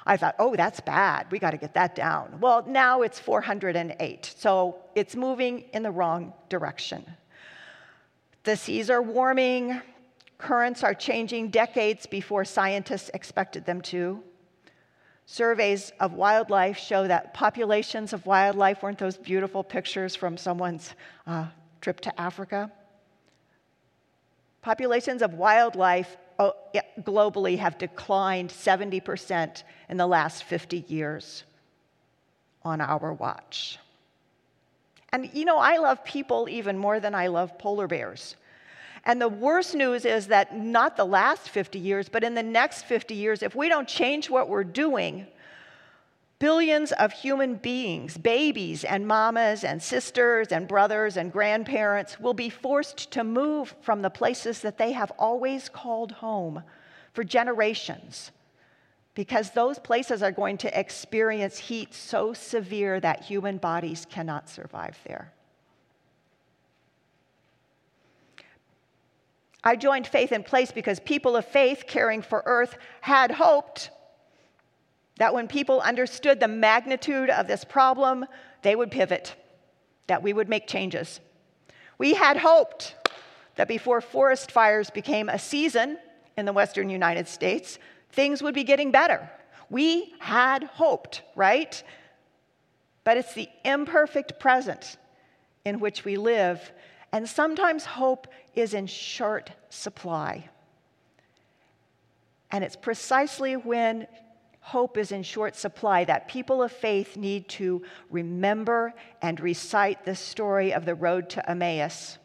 I 0.06 0.16
thought, 0.16 0.36
oh, 0.38 0.54
that's 0.54 0.78
bad. 0.78 1.26
We 1.32 1.40
got 1.40 1.50
to 1.50 1.56
get 1.56 1.74
that 1.74 1.96
down. 1.96 2.38
Well, 2.40 2.64
now 2.68 3.02
it's 3.02 3.18
408. 3.18 4.32
So 4.38 4.76
it's 4.94 5.16
moving 5.16 5.64
in 5.72 5.82
the 5.82 5.90
wrong 5.90 6.32
direction. 6.48 7.04
The 8.44 8.56
seas 8.56 8.90
are 8.90 9.02
warming, 9.02 9.82
currents 10.38 10.84
are 10.84 10.94
changing 10.94 11.48
decades 11.48 12.06
before 12.06 12.44
scientists 12.44 13.10
expected 13.12 13.66
them 13.66 13.80
to. 13.90 14.22
Surveys 15.26 15.92
of 16.00 16.12
wildlife 16.12 16.76
show 16.76 17.06
that 17.06 17.32
populations 17.32 18.12
of 18.12 18.26
wildlife 18.26 18.82
weren't 18.82 18.98
those 18.98 19.16
beautiful 19.16 19.64
pictures 19.64 20.14
from 20.14 20.36
someone's 20.36 20.94
uh, 21.26 21.46
trip 21.80 22.00
to 22.00 22.20
Africa. 22.20 22.70
Populations 24.60 25.22
of 25.22 25.34
wildlife 25.34 26.16
oh, 26.38 26.52
globally 27.00 27.58
have 27.58 27.78
declined 27.78 28.50
70% 28.50 29.62
in 29.88 29.96
the 29.96 30.06
last 30.06 30.44
50 30.44 30.84
years 30.88 31.44
on 32.62 32.80
our 32.80 33.12
watch. 33.12 33.78
And 35.12 35.30
you 35.32 35.44
know, 35.44 35.58
I 35.58 35.78
love 35.78 36.04
people 36.04 36.48
even 36.50 36.76
more 36.76 37.00
than 37.00 37.14
I 37.14 37.28
love 37.28 37.58
polar 37.58 37.86
bears. 37.86 38.36
And 39.04 39.20
the 39.20 39.28
worst 39.28 39.74
news 39.74 40.04
is 40.04 40.28
that 40.28 40.56
not 40.56 40.96
the 40.96 41.04
last 41.04 41.50
50 41.50 41.78
years, 41.78 42.08
but 42.08 42.24
in 42.24 42.34
the 42.34 42.42
next 42.42 42.84
50 42.84 43.14
years, 43.14 43.42
if 43.42 43.54
we 43.54 43.68
don't 43.68 43.86
change 43.86 44.30
what 44.30 44.48
we're 44.48 44.64
doing, 44.64 45.26
billions 46.38 46.90
of 46.92 47.12
human 47.12 47.56
beings, 47.56 48.16
babies 48.16 48.82
and 48.82 49.06
mamas 49.06 49.62
and 49.62 49.82
sisters 49.82 50.48
and 50.52 50.66
brothers 50.66 51.18
and 51.18 51.30
grandparents, 51.30 52.18
will 52.18 52.34
be 52.34 52.48
forced 52.48 53.10
to 53.10 53.22
move 53.22 53.74
from 53.82 54.00
the 54.00 54.10
places 54.10 54.60
that 54.60 54.78
they 54.78 54.92
have 54.92 55.12
always 55.18 55.68
called 55.68 56.12
home 56.12 56.62
for 57.12 57.24
generations 57.24 58.30
because 59.14 59.50
those 59.50 59.78
places 59.78 60.22
are 60.22 60.32
going 60.32 60.56
to 60.58 60.78
experience 60.78 61.58
heat 61.58 61.94
so 61.94 62.32
severe 62.32 63.00
that 63.00 63.22
human 63.22 63.58
bodies 63.58 64.06
cannot 64.10 64.48
survive 64.48 64.98
there. 65.06 65.33
I 69.64 69.76
joined 69.76 70.06
Faith 70.06 70.30
in 70.30 70.42
Place 70.42 70.70
because 70.70 71.00
people 71.00 71.36
of 71.36 71.46
faith 71.46 71.84
caring 71.86 72.20
for 72.20 72.42
earth 72.44 72.76
had 73.00 73.30
hoped 73.30 73.90
that 75.16 75.32
when 75.32 75.48
people 75.48 75.80
understood 75.80 76.38
the 76.38 76.48
magnitude 76.48 77.30
of 77.30 77.46
this 77.46 77.64
problem, 77.64 78.26
they 78.62 78.76
would 78.76 78.90
pivot, 78.90 79.34
that 80.06 80.22
we 80.22 80.34
would 80.34 80.50
make 80.50 80.66
changes. 80.66 81.20
We 81.96 82.12
had 82.14 82.36
hoped 82.36 82.94
that 83.54 83.68
before 83.68 84.00
forest 84.02 84.50
fires 84.50 84.90
became 84.90 85.28
a 85.28 85.38
season 85.38 85.96
in 86.36 86.44
the 86.44 86.52
western 86.52 86.90
United 86.90 87.26
States, 87.26 87.78
things 88.10 88.42
would 88.42 88.54
be 88.54 88.64
getting 88.64 88.90
better. 88.90 89.30
We 89.70 90.14
had 90.18 90.64
hoped, 90.64 91.22
right? 91.36 91.82
But 93.04 93.16
it's 93.16 93.32
the 93.34 93.48
imperfect 93.64 94.38
present 94.38 94.98
in 95.64 95.80
which 95.80 96.04
we 96.04 96.16
live 96.16 96.72
and 97.14 97.28
sometimes 97.28 97.84
hope 97.84 98.26
is 98.56 98.74
in 98.74 98.86
short 98.86 99.50
supply. 99.68 100.48
And 102.50 102.62
it's 102.62 102.76
precisely 102.76 103.56
when 103.56 104.06
hope 104.60 104.96
is 104.96 105.12
in 105.12 105.22
short 105.22 105.56
supply 105.56 106.04
that 106.04 106.28
people 106.28 106.62
of 106.62 106.72
faith 106.72 107.16
need 107.16 107.48
to 107.48 107.82
remember 108.10 108.94
and 109.20 109.38
recite 109.40 110.04
the 110.04 110.14
story 110.14 110.72
of 110.72 110.86
the 110.86 110.94
road 110.94 111.28
to 111.28 111.50
Emmaus, 111.50 112.18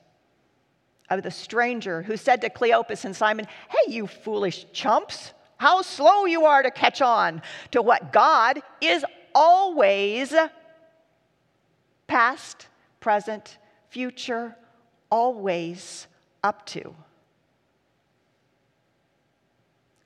of 1.09 1.21
the 1.23 1.31
stranger 1.31 2.01
who 2.01 2.15
said 2.15 2.39
to 2.41 2.49
Cleopas 2.49 3.03
and 3.03 3.15
Simon, 3.15 3.45
Hey, 3.69 3.91
you 3.91 4.07
foolish 4.07 4.67
chumps, 4.71 5.33
how 5.57 5.81
slow 5.81 6.25
you 6.25 6.45
are 6.45 6.63
to 6.63 6.71
catch 6.71 7.01
on 7.01 7.41
to 7.71 7.81
what 7.81 8.13
God 8.13 8.61
is 8.79 9.03
always 9.35 10.33
past, 12.07 12.67
present, 12.99 13.57
future, 13.89 14.55
always 15.11 16.07
up 16.43 16.65
to. 16.67 16.95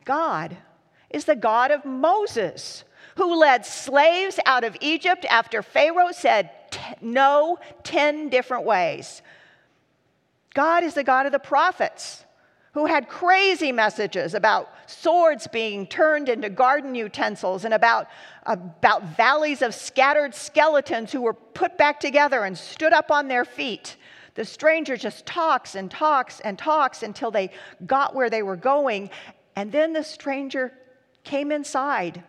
God 0.06 0.58
is 1.10 1.26
the 1.26 1.36
God 1.36 1.72
of 1.72 1.86
Moses, 1.86 2.84
who 3.16 3.36
led 3.36 3.66
slaves 3.66 4.40
out 4.46 4.64
of 4.64 4.76
Egypt 4.82 5.26
after 5.30 5.62
Pharaoh 5.62 6.12
said 6.12 6.50
no 7.02 7.58
10 7.84 8.30
different 8.30 8.66
ways. 8.66 9.22
God 10.54 10.84
is 10.84 10.94
the 10.94 11.04
God 11.04 11.26
of 11.26 11.32
the 11.32 11.40
prophets, 11.40 12.26
who 12.74 12.88
had 12.88 13.08
crazy 13.08 13.72
messages 13.72 14.34
about 14.34 14.70
swords 14.88 15.48
being 15.48 15.86
turned 15.86 16.28
into 16.28 16.50
garden 16.50 16.96
utensils 16.96 17.66
and 17.66 17.74
about, 17.74 18.08
about 18.46 19.16
valleys 19.16 19.62
of 19.62 19.76
scattered 19.76 20.34
skeletons 20.34 21.12
who 21.12 21.22
were 21.22 21.34
put 21.34 21.78
back 21.78 22.00
together 22.00 22.44
and 22.44 22.58
stood 22.58 22.92
up 22.92 23.12
on 23.12 23.28
their 23.28 23.46
feet. 23.46 23.96
The 24.36 24.46
stranger 24.46 24.98
just 24.98 25.26
talks 25.26 25.76
and 25.76 25.92
talks 25.92 26.40
and 26.40 26.58
talks 26.58 27.04
until 27.04 27.32
they 27.32 27.52
got 27.86 28.16
where 28.16 28.30
they 28.30 28.42
were 28.42 28.56
going. 28.56 29.10
And 29.56 29.72
then 29.72 29.94
the 29.94 30.04
stranger 30.04 30.74
came 31.24 31.52
inside, 31.52 32.24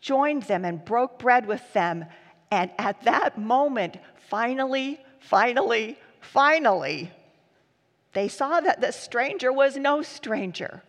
joined 0.00 0.44
them, 0.44 0.64
and 0.64 0.84
broke 0.84 1.18
bread 1.18 1.46
with 1.46 1.72
them. 1.72 2.04
And 2.50 2.70
at 2.78 3.02
that 3.02 3.38
moment, 3.38 3.96
finally, 4.28 5.00
finally, 5.18 5.98
finally, 6.20 7.10
they 8.12 8.28
saw 8.28 8.60
that 8.60 8.80
the 8.80 8.92
stranger 8.92 9.52
was 9.52 9.76
no 9.76 10.02
stranger. 10.02 10.82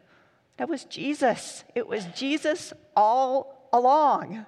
That 0.58 0.70
was 0.70 0.84
Jesus. 0.84 1.64
It 1.74 1.88
was 1.88 2.06
Jesus 2.16 2.74
all 2.96 3.70
along. 3.74 4.46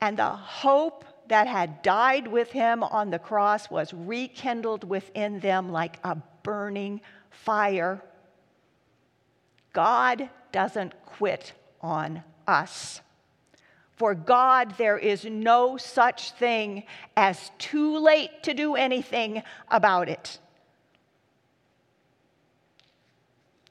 And 0.00 0.18
the 0.18 0.30
hope 0.30 1.04
that 1.28 1.46
had 1.46 1.82
died 1.82 2.26
with 2.28 2.50
him 2.52 2.82
on 2.82 3.10
the 3.10 3.18
cross 3.18 3.70
was 3.70 3.92
rekindled 3.92 4.84
within 4.84 5.40
them 5.40 5.70
like 5.70 5.98
a 6.04 6.16
burning 6.42 7.00
fire. 7.30 8.02
God 9.72 10.30
doesn't 10.52 10.94
quit 11.04 11.52
on 11.80 12.22
us. 12.46 13.00
For 13.96 14.14
God, 14.14 14.74
there 14.76 14.98
is 14.98 15.24
no 15.24 15.76
such 15.76 16.32
thing 16.32 16.84
as 17.16 17.50
too 17.58 17.98
late 17.98 18.42
to 18.42 18.52
do 18.52 18.74
anything 18.74 19.42
about 19.70 20.08
it. 20.08 20.38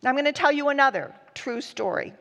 I'm 0.04 0.16
going 0.16 0.26
to 0.26 0.32
tell 0.32 0.52
you 0.52 0.70
another 0.70 1.14
true 1.34 1.62
story. 1.62 2.14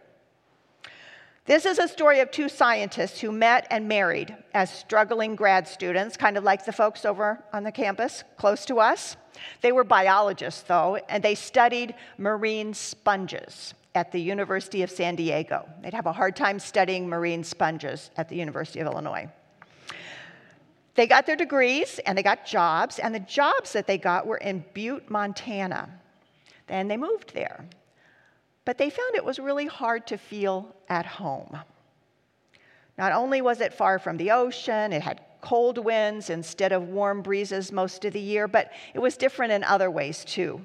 This 1.47 1.67
is 1.67 1.79
a 1.79 1.87
story 1.87 2.21
of 2.21 2.31
two 2.31 2.49
scientists 2.49 3.21
who 3.21 3.31
met 3.31 3.67
and 3.71 3.87
married 3.87 4.35
as 4.55 4.71
struggling 4.71 5.37
grad 5.37 5.69
students, 5.69 6.17
kind 6.17 6.39
of 6.39 6.45
like 6.45 6.65
the 6.65 6.73
folks 6.73 7.05
over 7.05 7.45
on 7.53 7.65
the 7.65 7.73
campus 7.73 8.25
close 8.39 8.65
to 8.65 8.81
us. 8.81 9.17
They 9.61 9.71
were 9.71 9.85
biologists, 9.85 10.63
though, 10.63 10.97
and 11.09 11.23
they 11.23 11.35
studied 11.35 11.95
marine 12.17 12.73
sponges 12.73 13.75
at 13.95 14.11
the 14.11 14.21
University 14.21 14.83
of 14.83 14.91
San 14.91 15.17
Diego. 15.17 15.69
They'd 15.83 15.93
have 15.93 16.07
a 16.07 16.13
hard 16.13 16.35
time 16.35 16.59
studying 16.59 17.09
marine 17.09 17.45
sponges 17.45 18.11
at 18.17 18.31
the 18.31 18.37
University 18.37 18.81
of 18.81 18.87
Illinois. 18.87 19.29
They 20.95 21.07
got 21.07 21.27
their 21.27 21.37
degrees 21.37 21.99
and 22.07 22.17
they 22.17 22.23
got 22.23 22.47
jobs, 22.47 22.99
and 22.99 23.15
the 23.15 23.21
jobs 23.21 23.75
that 23.75 23.87
they 23.87 23.99
got 23.99 24.27
were 24.27 24.39
in 24.39 24.65
Butte, 24.73 25.11
Montana. 25.11 25.91
Then 26.69 26.89
they 26.89 26.97
moved 26.97 27.35
there. 27.35 27.67
But 28.64 28.78
they 28.78 28.90
found 28.90 29.14
it 29.14 29.25
was 29.25 29.38
really 29.38 29.66
hard 29.66 30.06
to 30.09 30.16
feel 30.16 30.75
at 30.88 31.06
home. 31.06 31.59
Not 32.97 33.12
only 33.12 33.42
was 33.42 33.61
it 33.61 33.75
far 33.75 33.99
from 33.99 34.16
the 34.16 34.30
ocean, 34.30 34.92
it 34.92 35.02
had 35.02 35.21
cold 35.40 35.78
winds 35.78 36.30
instead 36.30 36.73
of 36.73 36.88
warm 36.88 37.21
breezes 37.21 37.71
most 37.71 38.04
of 38.04 38.12
the 38.12 38.21
year, 38.21 38.49
but 38.49 38.73
it 38.94 38.99
was 38.99 39.16
different 39.16 39.52
in 39.52 39.62
other 39.64 39.90
ways 39.90 40.25
too. 40.25 40.64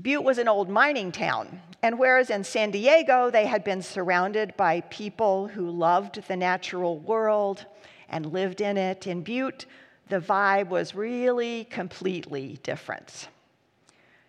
Butte 0.00 0.24
was 0.24 0.38
an 0.38 0.48
old 0.48 0.68
mining 0.68 1.12
town, 1.12 1.60
and 1.80 1.98
whereas 1.98 2.30
in 2.30 2.42
San 2.42 2.72
Diego 2.72 3.30
they 3.30 3.46
had 3.46 3.62
been 3.62 3.80
surrounded 3.80 4.56
by 4.56 4.80
people 4.80 5.46
who 5.46 5.70
loved 5.70 6.26
the 6.26 6.36
natural 6.36 6.98
world 6.98 7.64
and 8.08 8.32
lived 8.32 8.60
in 8.60 8.76
it, 8.76 9.06
in 9.06 9.22
Butte 9.22 9.66
the 10.08 10.20
vibe 10.20 10.68
was 10.68 10.94
really 10.94 11.64
completely 11.64 12.58
different. 12.62 13.28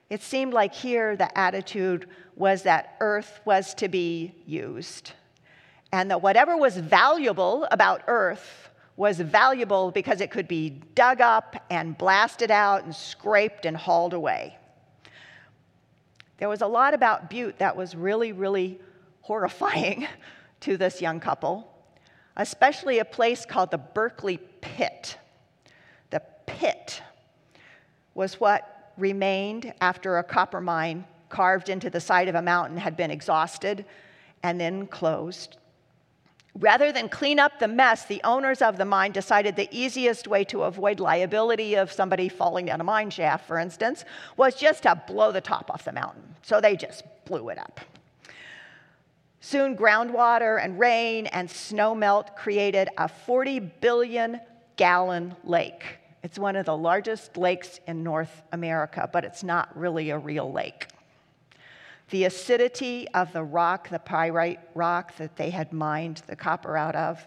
It 0.10 0.22
seemed 0.22 0.54
like 0.54 0.74
here 0.74 1.16
the 1.16 1.36
attitude 1.38 2.08
was 2.36 2.64
that 2.64 2.96
earth 3.00 3.40
was 3.46 3.74
to 3.76 3.88
be 3.88 4.36
used, 4.46 5.14
and 5.92 6.12
that 6.12 6.22
whatever 6.22 6.56
was 6.58 6.78
valuable 6.78 7.68
about 7.72 8.04
earth 8.08 8.70
was 8.98 9.20
valuable 9.20 9.92
because 9.92 10.22
it 10.22 10.32
could 10.32 10.48
be 10.48 10.70
dug 10.94 11.22
up 11.22 11.56
and 11.70 11.98
blasted 11.98 12.52
out 12.52 12.84
and 12.86 12.96
scraped 12.96 13.66
and 13.66 13.76
hauled 13.76 14.14
away. 14.14 14.58
There 16.38 16.50
was 16.50 16.62
a 16.62 16.68
lot 16.68 16.94
about 16.94 17.30
Butte 17.30 17.58
that 17.60 17.76
was 17.76 17.96
really, 17.96 18.32
really 18.32 18.80
horrifying 19.22 20.08
to 20.62 20.78
this 20.78 21.02
young 21.02 21.20
couple, 21.20 21.72
especially 22.38 23.00
a 23.00 23.06
place 23.06 23.46
called 23.46 23.72
the 23.72 23.78
Berkeley 23.78 24.40
Pit. 24.62 25.18
The 26.10 26.22
pit 26.46 27.02
was 28.14 28.40
what 28.40 28.75
remained 28.98 29.74
after 29.82 30.18
a 30.18 30.24
copper 30.24 30.62
mine 30.62 31.06
carved 31.30 31.70
into 31.70 31.90
the 31.90 32.00
side 32.00 32.28
of 32.28 32.36
a 32.36 32.42
mountain 32.42 32.78
had 32.78 32.96
been 32.96 33.12
exhausted 33.12 33.86
and 34.44 34.60
then 34.60 34.88
closed. 34.88 35.58
Rather 36.58 36.94
than 36.94 37.10
clean 37.10 37.38
up 37.38 37.60
the 37.60 37.68
mess, 37.68 38.06
the 38.06 38.22
owners 38.24 38.62
of 38.62 38.78
the 38.78 38.86
mine 38.86 39.12
decided 39.12 39.56
the 39.58 39.68
easiest 39.72 40.26
way 40.26 40.46
to 40.46 40.64
avoid 40.64 41.02
liability 41.02 41.76
of 41.76 41.92
somebody 41.92 42.30
falling 42.30 42.68
down 42.68 42.80
a 42.80 42.84
mine 42.84 43.10
shaft, 43.10 43.46
for 43.46 43.60
instance, 43.60 44.06
was 44.38 44.56
just 44.56 44.84
to 44.84 45.02
blow 45.08 45.34
the 45.34 45.42
top 45.42 45.70
off 45.70 45.84
the 45.84 45.92
mountain. 45.92 46.24
So 46.44 46.62
they 46.62 46.78
just 46.78 47.04
blew 47.26 47.50
it 47.50 47.58
up. 47.58 47.82
Soon, 49.42 49.76
groundwater 49.76 50.64
and 50.64 50.80
rain 50.80 51.28
and 51.28 51.52
snow 51.52 51.94
melt 51.94 52.38
created 52.38 52.88
a 52.98 53.10
40 53.10 53.60
billion 53.60 54.40
gallon 54.78 55.36
lake 55.44 56.00
it's 56.26 56.40
one 56.40 56.56
of 56.56 56.66
the 56.66 56.76
largest 56.76 57.38
lakes 57.38 57.80
in 57.86 58.02
North 58.02 58.42
America, 58.52 59.08
but 59.14 59.24
it's 59.24 59.44
not 59.44 59.78
really 59.78 60.10
a 60.10 60.18
real 60.18 60.52
lake. 60.52 60.88
The 62.10 62.24
acidity 62.24 63.08
of 63.14 63.32
the 63.32 63.44
rock, 63.44 63.90
the 63.90 64.00
pyrite 64.00 64.60
rock 64.74 65.16
that 65.18 65.36
they 65.36 65.52
had 65.52 65.72
mined 65.72 66.24
the 66.26 66.36
copper 66.36 66.76
out 66.76 66.96
of, 66.96 67.24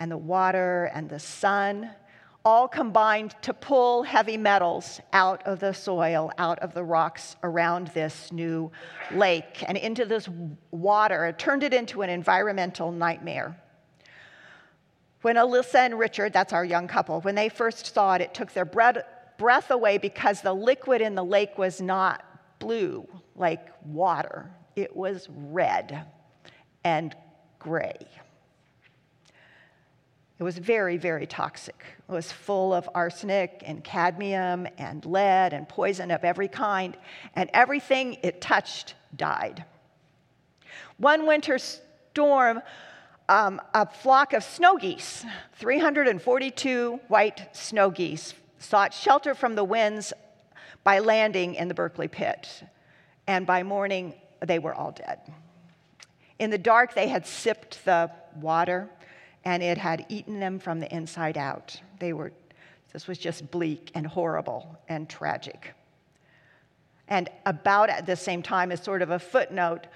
and 0.00 0.10
the 0.10 0.16
water 0.16 0.90
and 0.94 1.06
the 1.06 1.18
sun 1.18 1.90
all 2.46 2.66
combined 2.66 3.34
to 3.42 3.52
pull 3.52 4.02
heavy 4.02 4.38
metals 4.38 5.02
out 5.12 5.46
of 5.46 5.60
the 5.60 5.74
soil, 5.74 6.32
out 6.38 6.58
of 6.60 6.72
the 6.72 6.82
rocks 6.82 7.36
around 7.42 7.88
this 7.88 8.32
new 8.32 8.72
lake, 9.12 9.62
and 9.68 9.76
into 9.76 10.06
this 10.06 10.30
water. 10.70 11.26
It 11.26 11.38
turned 11.38 11.62
it 11.62 11.74
into 11.74 12.00
an 12.00 12.08
environmental 12.08 12.90
nightmare. 12.90 13.54
When 15.24 15.36
Alyssa 15.36 15.76
and 15.76 15.98
Richard, 15.98 16.34
that's 16.34 16.52
our 16.52 16.66
young 16.66 16.86
couple, 16.86 17.22
when 17.22 17.34
they 17.34 17.48
first 17.48 17.94
saw 17.94 18.12
it, 18.12 18.20
it 18.20 18.34
took 18.34 18.52
their 18.52 18.66
breath 18.66 19.70
away 19.70 19.96
because 19.96 20.42
the 20.42 20.52
liquid 20.52 21.00
in 21.00 21.14
the 21.14 21.24
lake 21.24 21.56
was 21.56 21.80
not 21.80 22.22
blue 22.58 23.08
like 23.34 23.66
water, 23.86 24.50
it 24.76 24.94
was 24.94 25.26
red 25.30 26.04
and 26.84 27.16
gray. 27.58 28.06
It 30.38 30.42
was 30.42 30.58
very, 30.58 30.98
very 30.98 31.26
toxic. 31.26 31.82
It 32.06 32.12
was 32.12 32.30
full 32.30 32.74
of 32.74 32.86
arsenic 32.94 33.62
and 33.64 33.82
cadmium 33.82 34.68
and 34.76 35.06
lead 35.06 35.54
and 35.54 35.66
poison 35.66 36.10
of 36.10 36.22
every 36.22 36.48
kind, 36.48 36.98
and 37.34 37.48
everything 37.54 38.18
it 38.22 38.42
touched 38.42 38.94
died. 39.16 39.64
One 40.98 41.26
winter 41.26 41.56
storm 41.56 42.60
um, 43.28 43.60
a 43.72 43.86
flock 43.86 44.32
of 44.32 44.44
snow 44.44 44.76
geese, 44.76 45.24
342 45.54 47.00
white 47.08 47.48
snow 47.52 47.90
geese, 47.90 48.34
sought 48.58 48.92
shelter 48.92 49.34
from 49.34 49.54
the 49.54 49.64
winds 49.64 50.12
by 50.82 50.98
landing 50.98 51.54
in 51.54 51.68
the 51.68 51.74
Berkeley 51.74 52.08
pit. 52.08 52.64
And 53.26 53.46
by 53.46 53.62
morning, 53.62 54.14
they 54.40 54.58
were 54.58 54.74
all 54.74 54.92
dead. 54.92 55.20
In 56.38 56.50
the 56.50 56.58
dark, 56.58 56.94
they 56.94 57.08
had 57.08 57.26
sipped 57.26 57.84
the 57.84 58.10
water 58.40 58.90
and 59.44 59.62
it 59.62 59.78
had 59.78 60.06
eaten 60.08 60.40
them 60.40 60.58
from 60.58 60.80
the 60.80 60.94
inside 60.94 61.36
out. 61.36 61.80
They 61.98 62.12
were, 62.12 62.32
this 62.92 63.06
was 63.06 63.18
just 63.18 63.50
bleak 63.50 63.90
and 63.94 64.06
horrible 64.06 64.78
and 64.88 65.08
tragic. 65.08 65.74
And 67.08 67.28
about 67.44 67.90
at 67.90 68.06
the 68.06 68.16
same 68.16 68.42
time, 68.42 68.72
as 68.72 68.82
sort 68.82 69.02
of 69.02 69.10
a 69.10 69.18
footnote, 69.18 69.86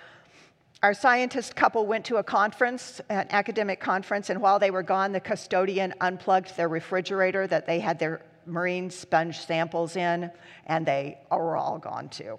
our 0.82 0.94
scientist 0.94 1.56
couple 1.56 1.86
went 1.86 2.04
to 2.04 2.16
a 2.16 2.22
conference, 2.22 3.00
an 3.08 3.26
academic 3.30 3.80
conference, 3.80 4.30
and 4.30 4.40
while 4.40 4.58
they 4.58 4.70
were 4.70 4.82
gone, 4.82 5.12
the 5.12 5.20
custodian 5.20 5.92
unplugged 6.00 6.56
their 6.56 6.68
refrigerator 6.68 7.46
that 7.48 7.66
they 7.66 7.80
had 7.80 7.98
their 7.98 8.22
marine 8.46 8.88
sponge 8.88 9.38
samples 9.38 9.96
in, 9.96 10.30
and 10.66 10.86
they 10.86 11.18
were 11.30 11.56
all 11.56 11.78
gone 11.78 12.08
too. 12.08 12.38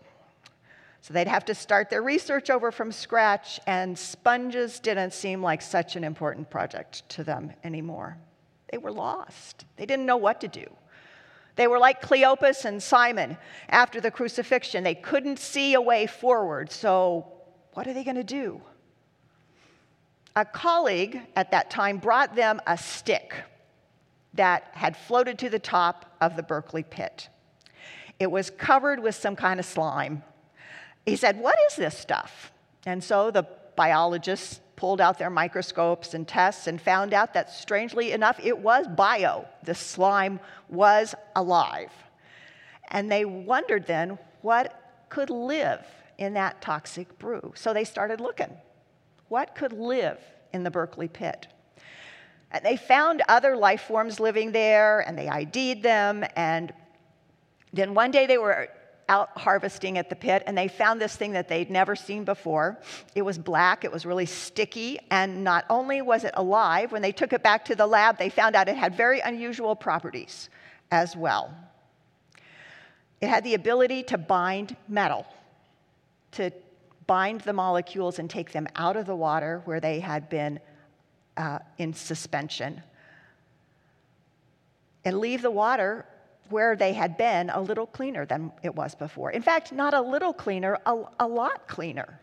So 1.02 1.14
they'd 1.14 1.28
have 1.28 1.46
to 1.46 1.56
start 1.56 1.90
their 1.90 2.02
research 2.02 2.50
over 2.50 2.72
from 2.72 2.92
scratch, 2.92 3.60
and 3.68 3.98
sponges 3.98 4.80
didn't 4.80 5.14
seem 5.14 5.42
like 5.42 5.62
such 5.62 5.96
an 5.98 6.04
important 6.04 6.50
project 6.50 7.08
to 7.10 7.24
them 7.24 7.52
anymore. 7.64 8.18
They 8.72 8.78
were 8.78 8.92
lost, 8.92 9.66
they 9.76 9.86
didn't 9.86 10.06
know 10.06 10.18
what 10.18 10.40
to 10.42 10.48
do. 10.48 10.66
They 11.56 11.68
were 11.68 11.80
like 11.80 12.02
Cleopas 12.02 12.64
and 12.64 12.82
Simon 12.82 13.38
after 13.68 14.00
the 14.00 14.12
crucifixion. 14.12 14.86
They 14.86 14.96
couldn't 14.96 15.40
see 15.40 15.74
a 15.74 15.82
way 15.82 16.08
forward, 16.08 16.72
so 16.72 17.34
what 17.80 17.88
are 17.88 17.94
they 17.94 18.04
going 18.04 18.18
to 18.18 18.26
do? 18.26 18.60
A 20.36 20.44
colleague 20.44 21.22
at 21.38 21.52
that 21.52 21.70
time 21.70 21.98
brought 21.98 22.36
them 22.36 22.60
a 22.68 22.78
stick 22.78 23.34
that 24.34 24.68
had 24.74 24.98
floated 24.98 25.40
to 25.40 25.50
the 25.50 25.60
top 25.60 26.14
of 26.20 26.36
the 26.36 26.44
Berkeley 26.44 26.84
pit. 26.84 27.30
It 28.20 28.30
was 28.30 28.50
covered 28.50 29.00
with 29.00 29.16
some 29.16 29.38
kind 29.38 29.62
of 29.62 29.66
slime. 29.66 30.24
He 31.06 31.16
said, 31.16 31.40
What 31.40 31.56
is 31.70 31.78
this 31.78 31.98
stuff? 31.98 32.52
And 32.86 33.02
so 33.02 33.32
the 33.32 33.48
biologists 33.78 34.60
pulled 34.76 35.00
out 35.00 35.18
their 35.18 35.30
microscopes 35.30 36.14
and 36.14 36.28
tests 36.28 36.68
and 36.68 36.82
found 36.82 37.14
out 37.14 37.34
that, 37.34 37.50
strangely 37.50 38.12
enough, 38.12 38.42
it 38.44 38.58
was 38.58 38.90
bio. 38.90 39.46
The 39.64 39.74
slime 39.74 40.42
was 40.68 41.16
alive. 41.34 41.94
And 42.90 43.10
they 43.10 43.24
wondered 43.24 43.88
then 43.88 44.20
what 44.42 45.08
could 45.08 45.30
live 45.30 45.86
in 46.20 46.34
that 46.34 46.62
toxic 46.62 47.18
brew. 47.18 47.54
So 47.56 47.74
they 47.74 47.86
started 47.86 48.20
looking. 48.20 48.56
What 49.30 49.56
could 49.56 49.74
live 49.74 50.20
in 50.54 50.64
the 50.64 50.70
Berkeley 50.70 51.08
pit? 51.08 51.48
And 52.52 52.64
they 52.64 52.78
found 52.78 53.24
other 53.30 53.56
life 53.56 53.82
forms 53.82 54.20
living 54.20 54.52
there 54.52 55.00
and 55.00 55.18
they 55.18 55.30
ID'd 55.30 55.82
them. 55.82 56.26
And 56.36 56.74
then 57.72 57.94
one 57.94 58.12
day 58.12 58.26
they 58.26 58.38
were 58.38 58.70
out 59.08 59.30
harvesting 59.38 59.98
at 59.98 60.10
the 60.10 60.16
pit 60.16 60.44
and 60.46 60.58
they 60.58 60.68
found 60.68 61.00
this 61.00 61.16
thing 61.16 61.32
that 61.32 61.48
they'd 61.48 61.72
never 61.72 61.96
seen 61.96 62.26
before. 62.26 62.78
It 63.16 63.22
was 63.22 63.38
black, 63.38 63.86
it 63.86 63.92
was 63.92 64.06
really 64.06 64.26
sticky, 64.26 65.00
and 65.10 65.44
not 65.44 65.66
only 65.70 66.02
was 66.02 66.24
it 66.26 66.34
alive, 66.36 66.92
when 66.92 67.02
they 67.02 67.12
took 67.12 67.34
it 67.34 67.42
back 67.42 67.66
to 67.66 67.76
the 67.76 67.88
lab, 67.88 68.20
they 68.20 68.30
found 68.30 68.56
out 68.56 68.68
it 68.68 68.78
had 68.78 68.96
very 68.96 69.20
unusual 69.20 69.76
properties 69.76 70.50
as 70.92 71.16
well. 71.16 71.52
It 73.22 73.30
had 73.30 73.44
the 73.44 73.56
ability 73.56 74.04
to 74.04 74.18
bind 74.18 74.76
metal 74.88 75.26
to 76.32 76.52
bind 77.08 77.42
the 77.42 77.54
molecules 77.54 78.20
and 78.20 78.30
take 78.30 78.52
them 78.52 78.68
out 78.76 78.96
of 78.96 79.06
the 79.06 79.16
water 79.16 79.62
where 79.66 79.80
they 79.80 80.00
had 80.00 80.30
been 80.30 80.60
uh, 81.38 81.60
in 81.78 81.94
suspension 81.94 82.84
and 85.06 85.18
leave 85.18 85.42
the 85.42 85.52
water 85.52 86.06
where 86.50 86.76
they 86.76 86.94
had 86.94 87.18
been 87.18 87.50
a 87.50 87.62
little 87.62 87.86
cleaner 87.86 88.26
than 88.26 88.52
it 88.64 88.76
was 88.76 88.96
before. 88.96 89.32
In 89.32 89.42
fact, 89.42 89.72
not 89.72 89.94
a 89.94 90.02
little 90.02 90.34
cleaner, 90.34 90.78
a, 90.86 91.04
a 91.20 91.28
lot 91.28 91.68
cleaner. 91.68 92.20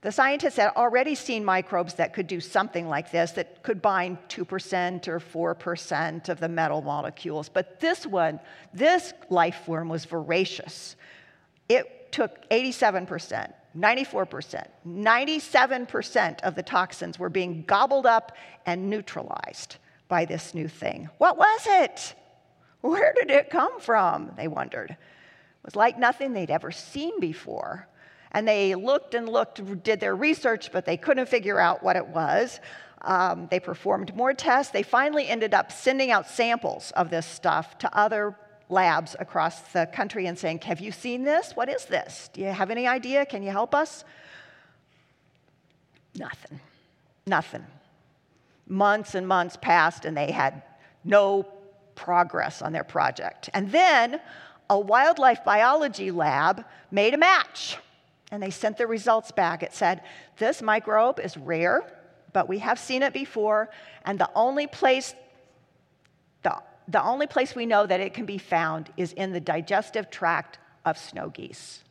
The 0.00 0.12
scientists 0.12 0.56
had 0.56 0.70
already 0.76 1.14
seen 1.14 1.42
microbes 1.44 1.94
that 1.94 2.12
could 2.12 2.26
do 2.26 2.38
something 2.38 2.88
like 2.88 3.10
this, 3.10 3.32
that 3.32 3.62
could 3.62 3.80
bind 3.80 4.18
2% 4.28 5.08
or 5.08 5.54
4% 5.54 6.28
of 6.28 6.40
the 6.40 6.48
metal 6.48 6.82
molecules. 6.82 7.48
But 7.48 7.80
this 7.80 8.06
one, 8.06 8.38
this 8.74 9.14
life 9.30 9.62
form 9.64 9.88
was 9.88 10.04
voracious. 10.04 10.96
It 11.68 12.12
took 12.12 12.48
87%, 12.50 13.52
94%, 13.76 14.66
97% 14.86 16.40
of 16.42 16.54
the 16.54 16.62
toxins 16.62 17.18
were 17.18 17.28
being 17.28 17.64
gobbled 17.66 18.06
up 18.06 18.36
and 18.66 18.88
neutralized 18.88 19.76
by 20.08 20.24
this 20.24 20.54
new 20.54 20.68
thing. 20.68 21.08
What 21.18 21.36
was 21.36 21.60
it? 21.66 22.14
Where 22.82 23.14
did 23.14 23.30
it 23.30 23.50
come 23.50 23.80
from? 23.80 24.32
They 24.36 24.46
wondered. 24.46 24.90
It 24.90 24.96
was 25.64 25.74
like 25.74 25.98
nothing 25.98 26.34
they'd 26.34 26.50
ever 26.50 26.70
seen 26.70 27.18
before. 27.18 27.88
And 28.30 28.46
they 28.46 28.74
looked 28.74 29.14
and 29.14 29.28
looked, 29.28 29.82
did 29.82 30.00
their 30.00 30.14
research, 30.14 30.70
but 30.72 30.84
they 30.84 30.96
couldn't 30.96 31.28
figure 31.28 31.58
out 31.58 31.82
what 31.82 31.96
it 31.96 32.06
was. 32.06 32.60
Um, 33.02 33.48
they 33.50 33.60
performed 33.60 34.14
more 34.14 34.34
tests. 34.34 34.72
They 34.72 34.82
finally 34.82 35.28
ended 35.28 35.54
up 35.54 35.72
sending 35.72 36.10
out 36.10 36.28
samples 36.28 36.90
of 36.96 37.10
this 37.10 37.26
stuff 37.26 37.78
to 37.78 37.96
other 37.96 38.36
labs 38.68 39.14
across 39.18 39.60
the 39.72 39.86
country 39.86 40.26
and 40.26 40.38
saying, 40.38 40.60
Have 40.62 40.80
you 40.80 40.92
seen 40.92 41.24
this? 41.24 41.52
What 41.54 41.68
is 41.68 41.84
this? 41.84 42.30
Do 42.32 42.40
you 42.40 42.48
have 42.48 42.70
any 42.70 42.86
idea? 42.86 43.26
Can 43.26 43.42
you 43.42 43.50
help 43.50 43.74
us? 43.74 44.04
Nothing. 46.16 46.60
Nothing. 47.26 47.66
Months 48.66 49.14
and 49.14 49.28
months 49.28 49.56
passed, 49.60 50.04
and 50.04 50.16
they 50.16 50.30
had 50.30 50.62
no 51.04 51.46
progress 51.94 52.62
on 52.62 52.72
their 52.72 52.84
project. 52.84 53.50
And 53.52 53.70
then 53.70 54.20
a 54.70 54.78
wildlife 54.78 55.44
biology 55.44 56.10
lab 56.10 56.64
made 56.90 57.14
a 57.14 57.18
match 57.18 57.76
and 58.34 58.42
they 58.42 58.50
sent 58.50 58.76
the 58.76 58.86
results 58.86 59.30
back. 59.30 59.62
It 59.62 59.72
said, 59.72 60.02
This 60.38 60.60
microbe 60.60 61.20
is 61.20 61.36
rare, 61.36 61.84
but 62.32 62.48
we 62.48 62.58
have 62.58 62.78
seen 62.78 63.02
it 63.02 63.12
before, 63.12 63.70
and 64.04 64.18
the 64.18 64.30
only 64.34 64.66
place, 64.66 65.14
the 66.88 67.02
only 67.02 67.26
place 67.26 67.54
we 67.54 67.66
know 67.66 67.86
that 67.86 68.00
it 68.00 68.14
can 68.14 68.26
be 68.26 68.38
found 68.38 68.92
is 68.96 69.12
in 69.12 69.32
the 69.32 69.40
digestive 69.40 70.10
tract 70.10 70.58
of 70.84 70.98
snow 70.98 71.30
geese. 71.30 71.82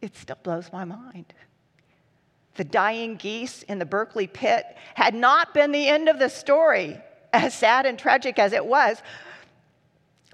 It 0.00 0.16
still 0.16 0.38
blows 0.42 0.72
my 0.72 0.84
mind. 0.84 1.32
The 2.56 2.64
dying 2.64 3.16
geese 3.16 3.62
in 3.64 3.78
the 3.78 3.84
Berkeley 3.84 4.26
pit 4.26 4.64
had 4.94 5.14
not 5.14 5.52
been 5.52 5.72
the 5.72 5.88
end 5.88 6.08
of 6.08 6.18
the 6.18 6.28
story, 6.28 6.98
as 7.32 7.54
sad 7.54 7.86
and 7.86 7.98
tragic 7.98 8.38
as 8.38 8.52
it 8.52 8.64
was 8.64 9.02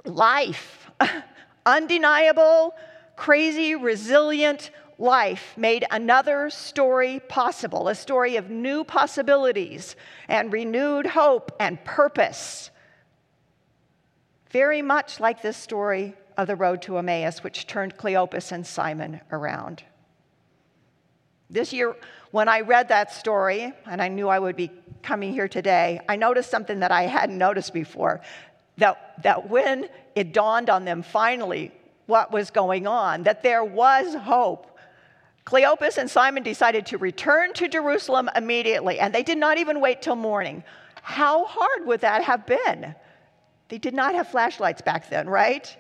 life, 0.05 0.91
undeniable, 1.67 2.75
crazy, 3.17 3.75
resilient 3.75 4.71
life 4.99 5.55
made 5.57 5.85
another 5.91 6.51
story 6.51 7.21
possible 7.29 7.89
a 7.89 7.95
story 7.95 8.37
of 8.37 8.51
new 8.51 8.85
possibilities 8.85 9.97
and 10.29 10.53
renewed 10.53 11.07
hope 11.07 11.51
and 11.59 11.83
purpose. 11.85 12.71
Very 14.51 14.83
much 14.83 15.21
like 15.21 15.43
this 15.43 15.57
story 15.57 16.15
of 16.37 16.47
the 16.47 16.57
road 16.57 16.83
to 16.83 16.99
Emmaus, 16.99 17.43
which 17.43 17.67
turned 17.67 17.97
Cleopas 17.97 18.53
and 18.53 18.67
Simon 18.67 19.21
around. 19.31 19.83
This 21.51 21.73
year, 21.73 21.97
when 22.31 22.49
I 22.49 22.61
read 22.61 22.89
that 22.89 23.13
story, 23.13 23.73
and 23.87 24.01
I 24.01 24.09
knew 24.09 24.29
I 24.29 24.39
would 24.39 24.57
be 24.57 24.71
coming 25.03 25.33
here 25.33 25.49
today, 25.49 26.01
I 26.09 26.17
noticed 26.17 26.51
something 26.51 26.81
that 26.81 26.91
I 26.91 27.03
hadn't 27.03 27.37
noticed 27.37 27.75
before 27.75 28.23
that, 28.79 29.23
that 29.23 29.49
when 29.51 29.89
it 30.15 30.33
dawned 30.33 30.71
on 30.71 30.85
them 30.85 31.03
finally 31.03 31.73
what 32.07 32.33
was 32.33 32.51
going 32.51 32.87
on, 32.87 33.25
that 33.25 33.43
there 33.43 33.65
was 33.65 34.15
hope, 34.15 34.72
Cleopas 35.45 35.99
and 35.99 36.11
Simon 36.11 36.43
decided 36.43 36.87
to 36.87 36.99
return 36.99 37.53
to 37.55 37.69
Jerusalem 37.69 38.31
immediately, 38.37 39.01
and 39.01 39.15
they 39.15 39.23
did 39.23 39.39
not 39.39 39.59
even 39.59 39.81
wait 39.81 40.03
till 40.03 40.17
morning. 40.17 40.63
How 41.03 41.45
hard 41.45 41.87
would 41.87 42.01
that 42.01 42.23
have 42.23 42.47
been? 42.47 42.95
They 43.69 43.79
did 43.79 43.95
not 43.95 44.15
have 44.15 44.29
flashlights 44.29 44.83
back 44.83 45.11
then, 45.11 45.29
right? 45.29 45.77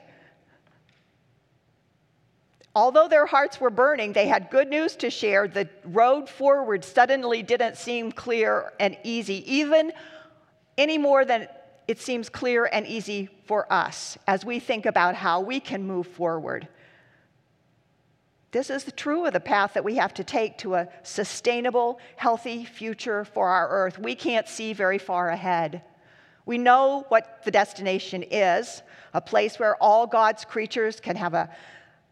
Although 2.75 3.07
their 3.07 3.27
hearts 3.27 3.61
were 3.61 3.70
burning, 3.70 4.12
they 4.14 4.27
had 4.27 4.51
good 4.51 4.68
news 4.68 4.96
to 4.96 5.11
share. 5.11 5.46
The 5.46 5.68
road 5.85 6.29
forward 6.29 6.85
suddenly 6.85 7.42
didn't 7.42 7.77
seem 7.77 8.11
clear 8.12 8.72
and 8.81 8.96
easy, 9.05 9.44
even 9.53 9.92
any 10.79 10.96
more 10.96 11.25
than 11.25 11.48
it 11.87 12.01
seems 12.01 12.29
clear 12.29 12.64
and 12.72 12.87
easy 12.87 13.29
for 13.44 13.70
us 13.70 14.16
as 14.27 14.44
we 14.44 14.59
think 14.59 14.87
about 14.87 15.14
how 15.14 15.40
we 15.40 15.61
can 15.61 15.87
move 15.87 16.07
forward. 16.07 16.66
This 18.53 18.69
is 18.69 18.93
true 18.97 19.25
of 19.25 19.33
the 19.33 19.41
path 19.41 19.73
that 19.75 19.85
we 19.85 19.97
have 19.97 20.12
to 20.15 20.25
take 20.25 20.59
to 20.59 20.75
a 20.75 20.88
sustainable, 21.03 21.99
healthy 22.17 22.67
future 22.67 23.25
for 23.25 23.49
our 23.49 23.69
earth. 23.71 23.99
We 23.99 24.15
can't 24.15 24.47
see 24.47 24.75
very 24.75 24.99
far 24.99 25.31
ahead. 25.31 25.83
We 26.45 26.59
know 26.59 27.07
what 27.09 27.45
the 27.45 27.51
destination 27.51 28.23
is 28.23 28.83
a 29.15 29.21
place 29.21 29.59
where 29.59 29.77
all 29.77 30.07
God's 30.07 30.45
creatures 30.45 31.01
can 31.01 31.17
have 31.17 31.35
a 31.35 31.51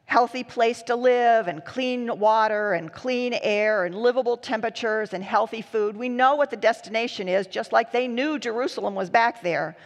healthy 0.06 0.42
place 0.42 0.82
to 0.82 0.96
live 0.96 1.46
and 1.46 1.64
clean 1.64 2.18
water 2.18 2.72
and 2.72 2.92
clean 2.92 3.34
air 3.42 3.84
and 3.84 3.94
livable 3.94 4.36
temperatures 4.36 5.12
and 5.12 5.22
healthy 5.22 5.62
food. 5.62 5.96
We 5.96 6.08
know 6.08 6.34
what 6.34 6.50
the 6.50 6.56
destination 6.56 7.28
is, 7.28 7.46
just 7.46 7.72
like 7.72 7.92
they 7.92 8.08
knew 8.08 8.38
Jerusalem 8.38 8.94
was 8.94 9.08
back 9.08 9.42
there. 9.42 9.76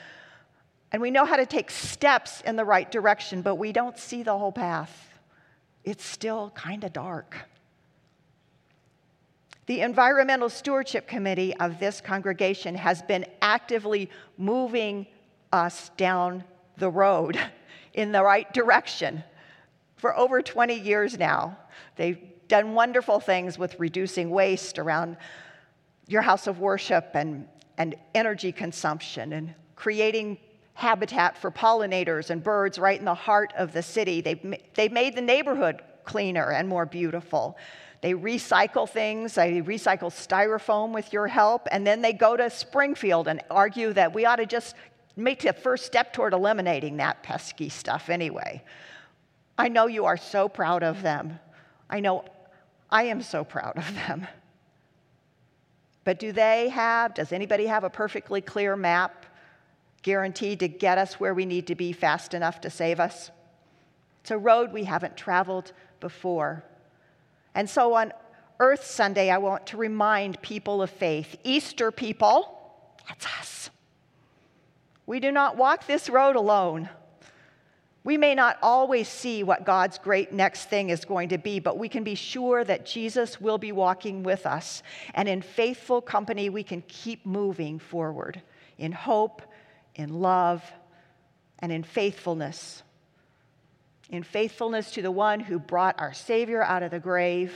And 0.92 1.02
we 1.02 1.10
know 1.10 1.24
how 1.24 1.36
to 1.36 1.46
take 1.46 1.70
steps 1.70 2.40
in 2.42 2.56
the 2.56 2.64
right 2.64 2.90
direction, 2.90 3.42
but 3.42 3.56
we 3.56 3.72
don't 3.72 3.98
see 3.98 4.22
the 4.22 4.38
whole 4.38 4.52
path. 4.52 5.13
It's 5.84 6.04
still 6.04 6.50
kind 6.54 6.82
of 6.84 6.92
dark. 6.92 7.36
The 9.66 9.80
Environmental 9.80 10.50
Stewardship 10.50 11.06
Committee 11.06 11.54
of 11.56 11.78
this 11.78 12.00
congregation 12.00 12.74
has 12.74 13.02
been 13.02 13.24
actively 13.40 14.10
moving 14.36 15.06
us 15.52 15.90
down 15.96 16.44
the 16.76 16.90
road 16.90 17.38
in 17.94 18.12
the 18.12 18.22
right 18.22 18.52
direction 18.52 19.24
for 19.96 20.16
over 20.16 20.42
20 20.42 20.74
years 20.74 21.18
now. 21.18 21.56
They've 21.96 22.18
done 22.48 22.74
wonderful 22.74 23.20
things 23.20 23.58
with 23.58 23.78
reducing 23.78 24.30
waste 24.30 24.78
around 24.78 25.16
your 26.06 26.22
house 26.22 26.46
of 26.46 26.60
worship 26.60 27.10
and, 27.14 27.48
and 27.78 27.94
energy 28.14 28.52
consumption 28.52 29.32
and 29.32 29.54
creating 29.76 30.38
habitat 30.74 31.38
for 31.38 31.50
pollinators 31.50 32.30
and 32.30 32.42
birds 32.42 32.78
right 32.78 32.98
in 32.98 33.04
the 33.04 33.14
heart 33.14 33.52
of 33.56 33.72
the 33.72 33.82
city. 33.82 34.20
They've, 34.20 34.56
they've 34.74 34.92
made 34.92 35.14
the 35.16 35.22
neighborhood 35.22 35.82
cleaner 36.04 36.50
and 36.50 36.68
more 36.68 36.84
beautiful. 36.84 37.56
They 38.02 38.12
recycle 38.12 38.88
things, 38.88 39.36
they 39.36 39.62
recycle 39.62 40.10
styrofoam 40.10 40.92
with 40.92 41.12
your 41.12 41.26
help, 41.26 41.66
and 41.70 41.86
then 41.86 42.02
they 42.02 42.12
go 42.12 42.36
to 42.36 42.50
Springfield 42.50 43.28
and 43.28 43.40
argue 43.50 43.94
that 43.94 44.14
we 44.14 44.26
ought 44.26 44.36
to 44.36 44.46
just 44.46 44.74
make 45.16 45.40
the 45.40 45.52
first 45.52 45.86
step 45.86 46.12
toward 46.12 46.34
eliminating 46.34 46.98
that 46.98 47.22
pesky 47.22 47.68
stuff 47.68 48.10
anyway. 48.10 48.62
I 49.56 49.68
know 49.68 49.86
you 49.86 50.04
are 50.04 50.16
so 50.16 50.48
proud 50.48 50.82
of 50.82 51.02
them. 51.02 51.38
I 51.88 52.00
know 52.00 52.24
I 52.90 53.04
am 53.04 53.22
so 53.22 53.44
proud 53.44 53.78
of 53.78 53.94
them. 53.94 54.26
But 56.02 56.18
do 56.18 56.32
they 56.32 56.68
have, 56.68 57.14
does 57.14 57.32
anybody 57.32 57.66
have 57.66 57.84
a 57.84 57.90
perfectly 57.90 58.40
clear 58.40 58.76
map 58.76 59.24
guaranteed 60.04 60.60
to 60.60 60.68
get 60.68 60.98
us 60.98 61.14
where 61.14 61.34
we 61.34 61.44
need 61.44 61.66
to 61.66 61.74
be 61.74 61.92
fast 61.92 62.32
enough 62.32 62.60
to 62.60 62.70
save 62.70 63.00
us? 63.00 63.32
It's 64.20 64.30
a 64.30 64.38
road 64.38 64.72
we 64.72 64.84
haven't 64.84 65.16
traveled 65.16 65.72
before. 65.98 66.62
And 67.56 67.68
so 67.68 67.94
on 67.94 68.12
Earth 68.60 68.86
Sunday, 68.86 69.30
I 69.30 69.38
want 69.38 69.66
to 69.66 69.76
remind 69.76 70.40
people 70.40 70.80
of 70.80 70.90
faith, 70.90 71.36
Easter 71.42 71.90
people, 71.90 72.60
that's 73.08 73.26
us. 73.26 73.70
We 75.06 75.20
do 75.20 75.32
not 75.32 75.56
walk 75.56 75.86
this 75.86 76.08
road 76.08 76.36
alone. 76.36 76.88
We 78.04 78.18
may 78.18 78.34
not 78.34 78.58
always 78.62 79.08
see 79.08 79.42
what 79.42 79.64
God's 79.64 79.98
great 79.98 80.32
next 80.32 80.68
thing 80.68 80.90
is 80.90 81.04
going 81.04 81.30
to 81.30 81.38
be, 81.38 81.58
but 81.58 81.78
we 81.78 81.88
can 81.88 82.04
be 82.04 82.14
sure 82.14 82.62
that 82.64 82.84
Jesus 82.84 83.40
will 83.40 83.58
be 83.58 83.72
walking 83.72 84.22
with 84.22 84.44
us. 84.44 84.82
And 85.14 85.26
in 85.28 85.40
faithful 85.40 86.02
company, 86.02 86.50
we 86.50 86.62
can 86.62 86.82
keep 86.86 87.24
moving 87.24 87.78
forward 87.78 88.42
in 88.76 88.92
hope, 88.92 89.42
in 89.94 90.20
love, 90.20 90.62
and 91.58 91.72
in 91.72 91.82
faithfulness. 91.82 92.82
In 94.10 94.22
faithfulness 94.22 94.90
to 94.92 95.02
the 95.02 95.10
one 95.10 95.40
who 95.40 95.58
brought 95.58 96.00
our 96.00 96.12
Savior 96.12 96.62
out 96.62 96.82
of 96.82 96.90
the 96.90 97.00
grave 97.00 97.54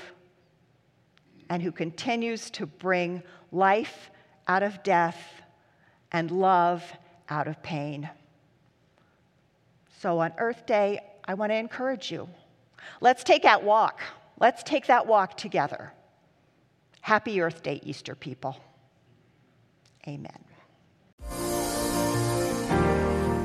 and 1.50 1.62
who 1.62 1.72
continues 1.72 2.50
to 2.50 2.66
bring 2.66 3.22
life 3.52 4.10
out 4.46 4.62
of 4.62 4.82
death 4.82 5.42
and 6.12 6.30
love 6.30 6.84
out 7.28 7.48
of 7.48 7.62
pain. 7.62 8.08
So 10.00 10.20
on 10.20 10.32
Earth 10.38 10.64
Day, 10.66 11.00
I 11.24 11.34
want 11.34 11.50
to 11.50 11.56
encourage 11.56 12.10
you. 12.10 12.28
Let's 13.00 13.24
take 13.24 13.42
that 13.42 13.62
walk. 13.62 14.00
Let's 14.38 14.62
take 14.62 14.86
that 14.86 15.06
walk 15.06 15.36
together. 15.36 15.92
Happy 17.00 17.40
Earth 17.40 17.62
Day, 17.62 17.80
Easter 17.82 18.14
people. 18.14 18.56
Amen. 20.06 20.47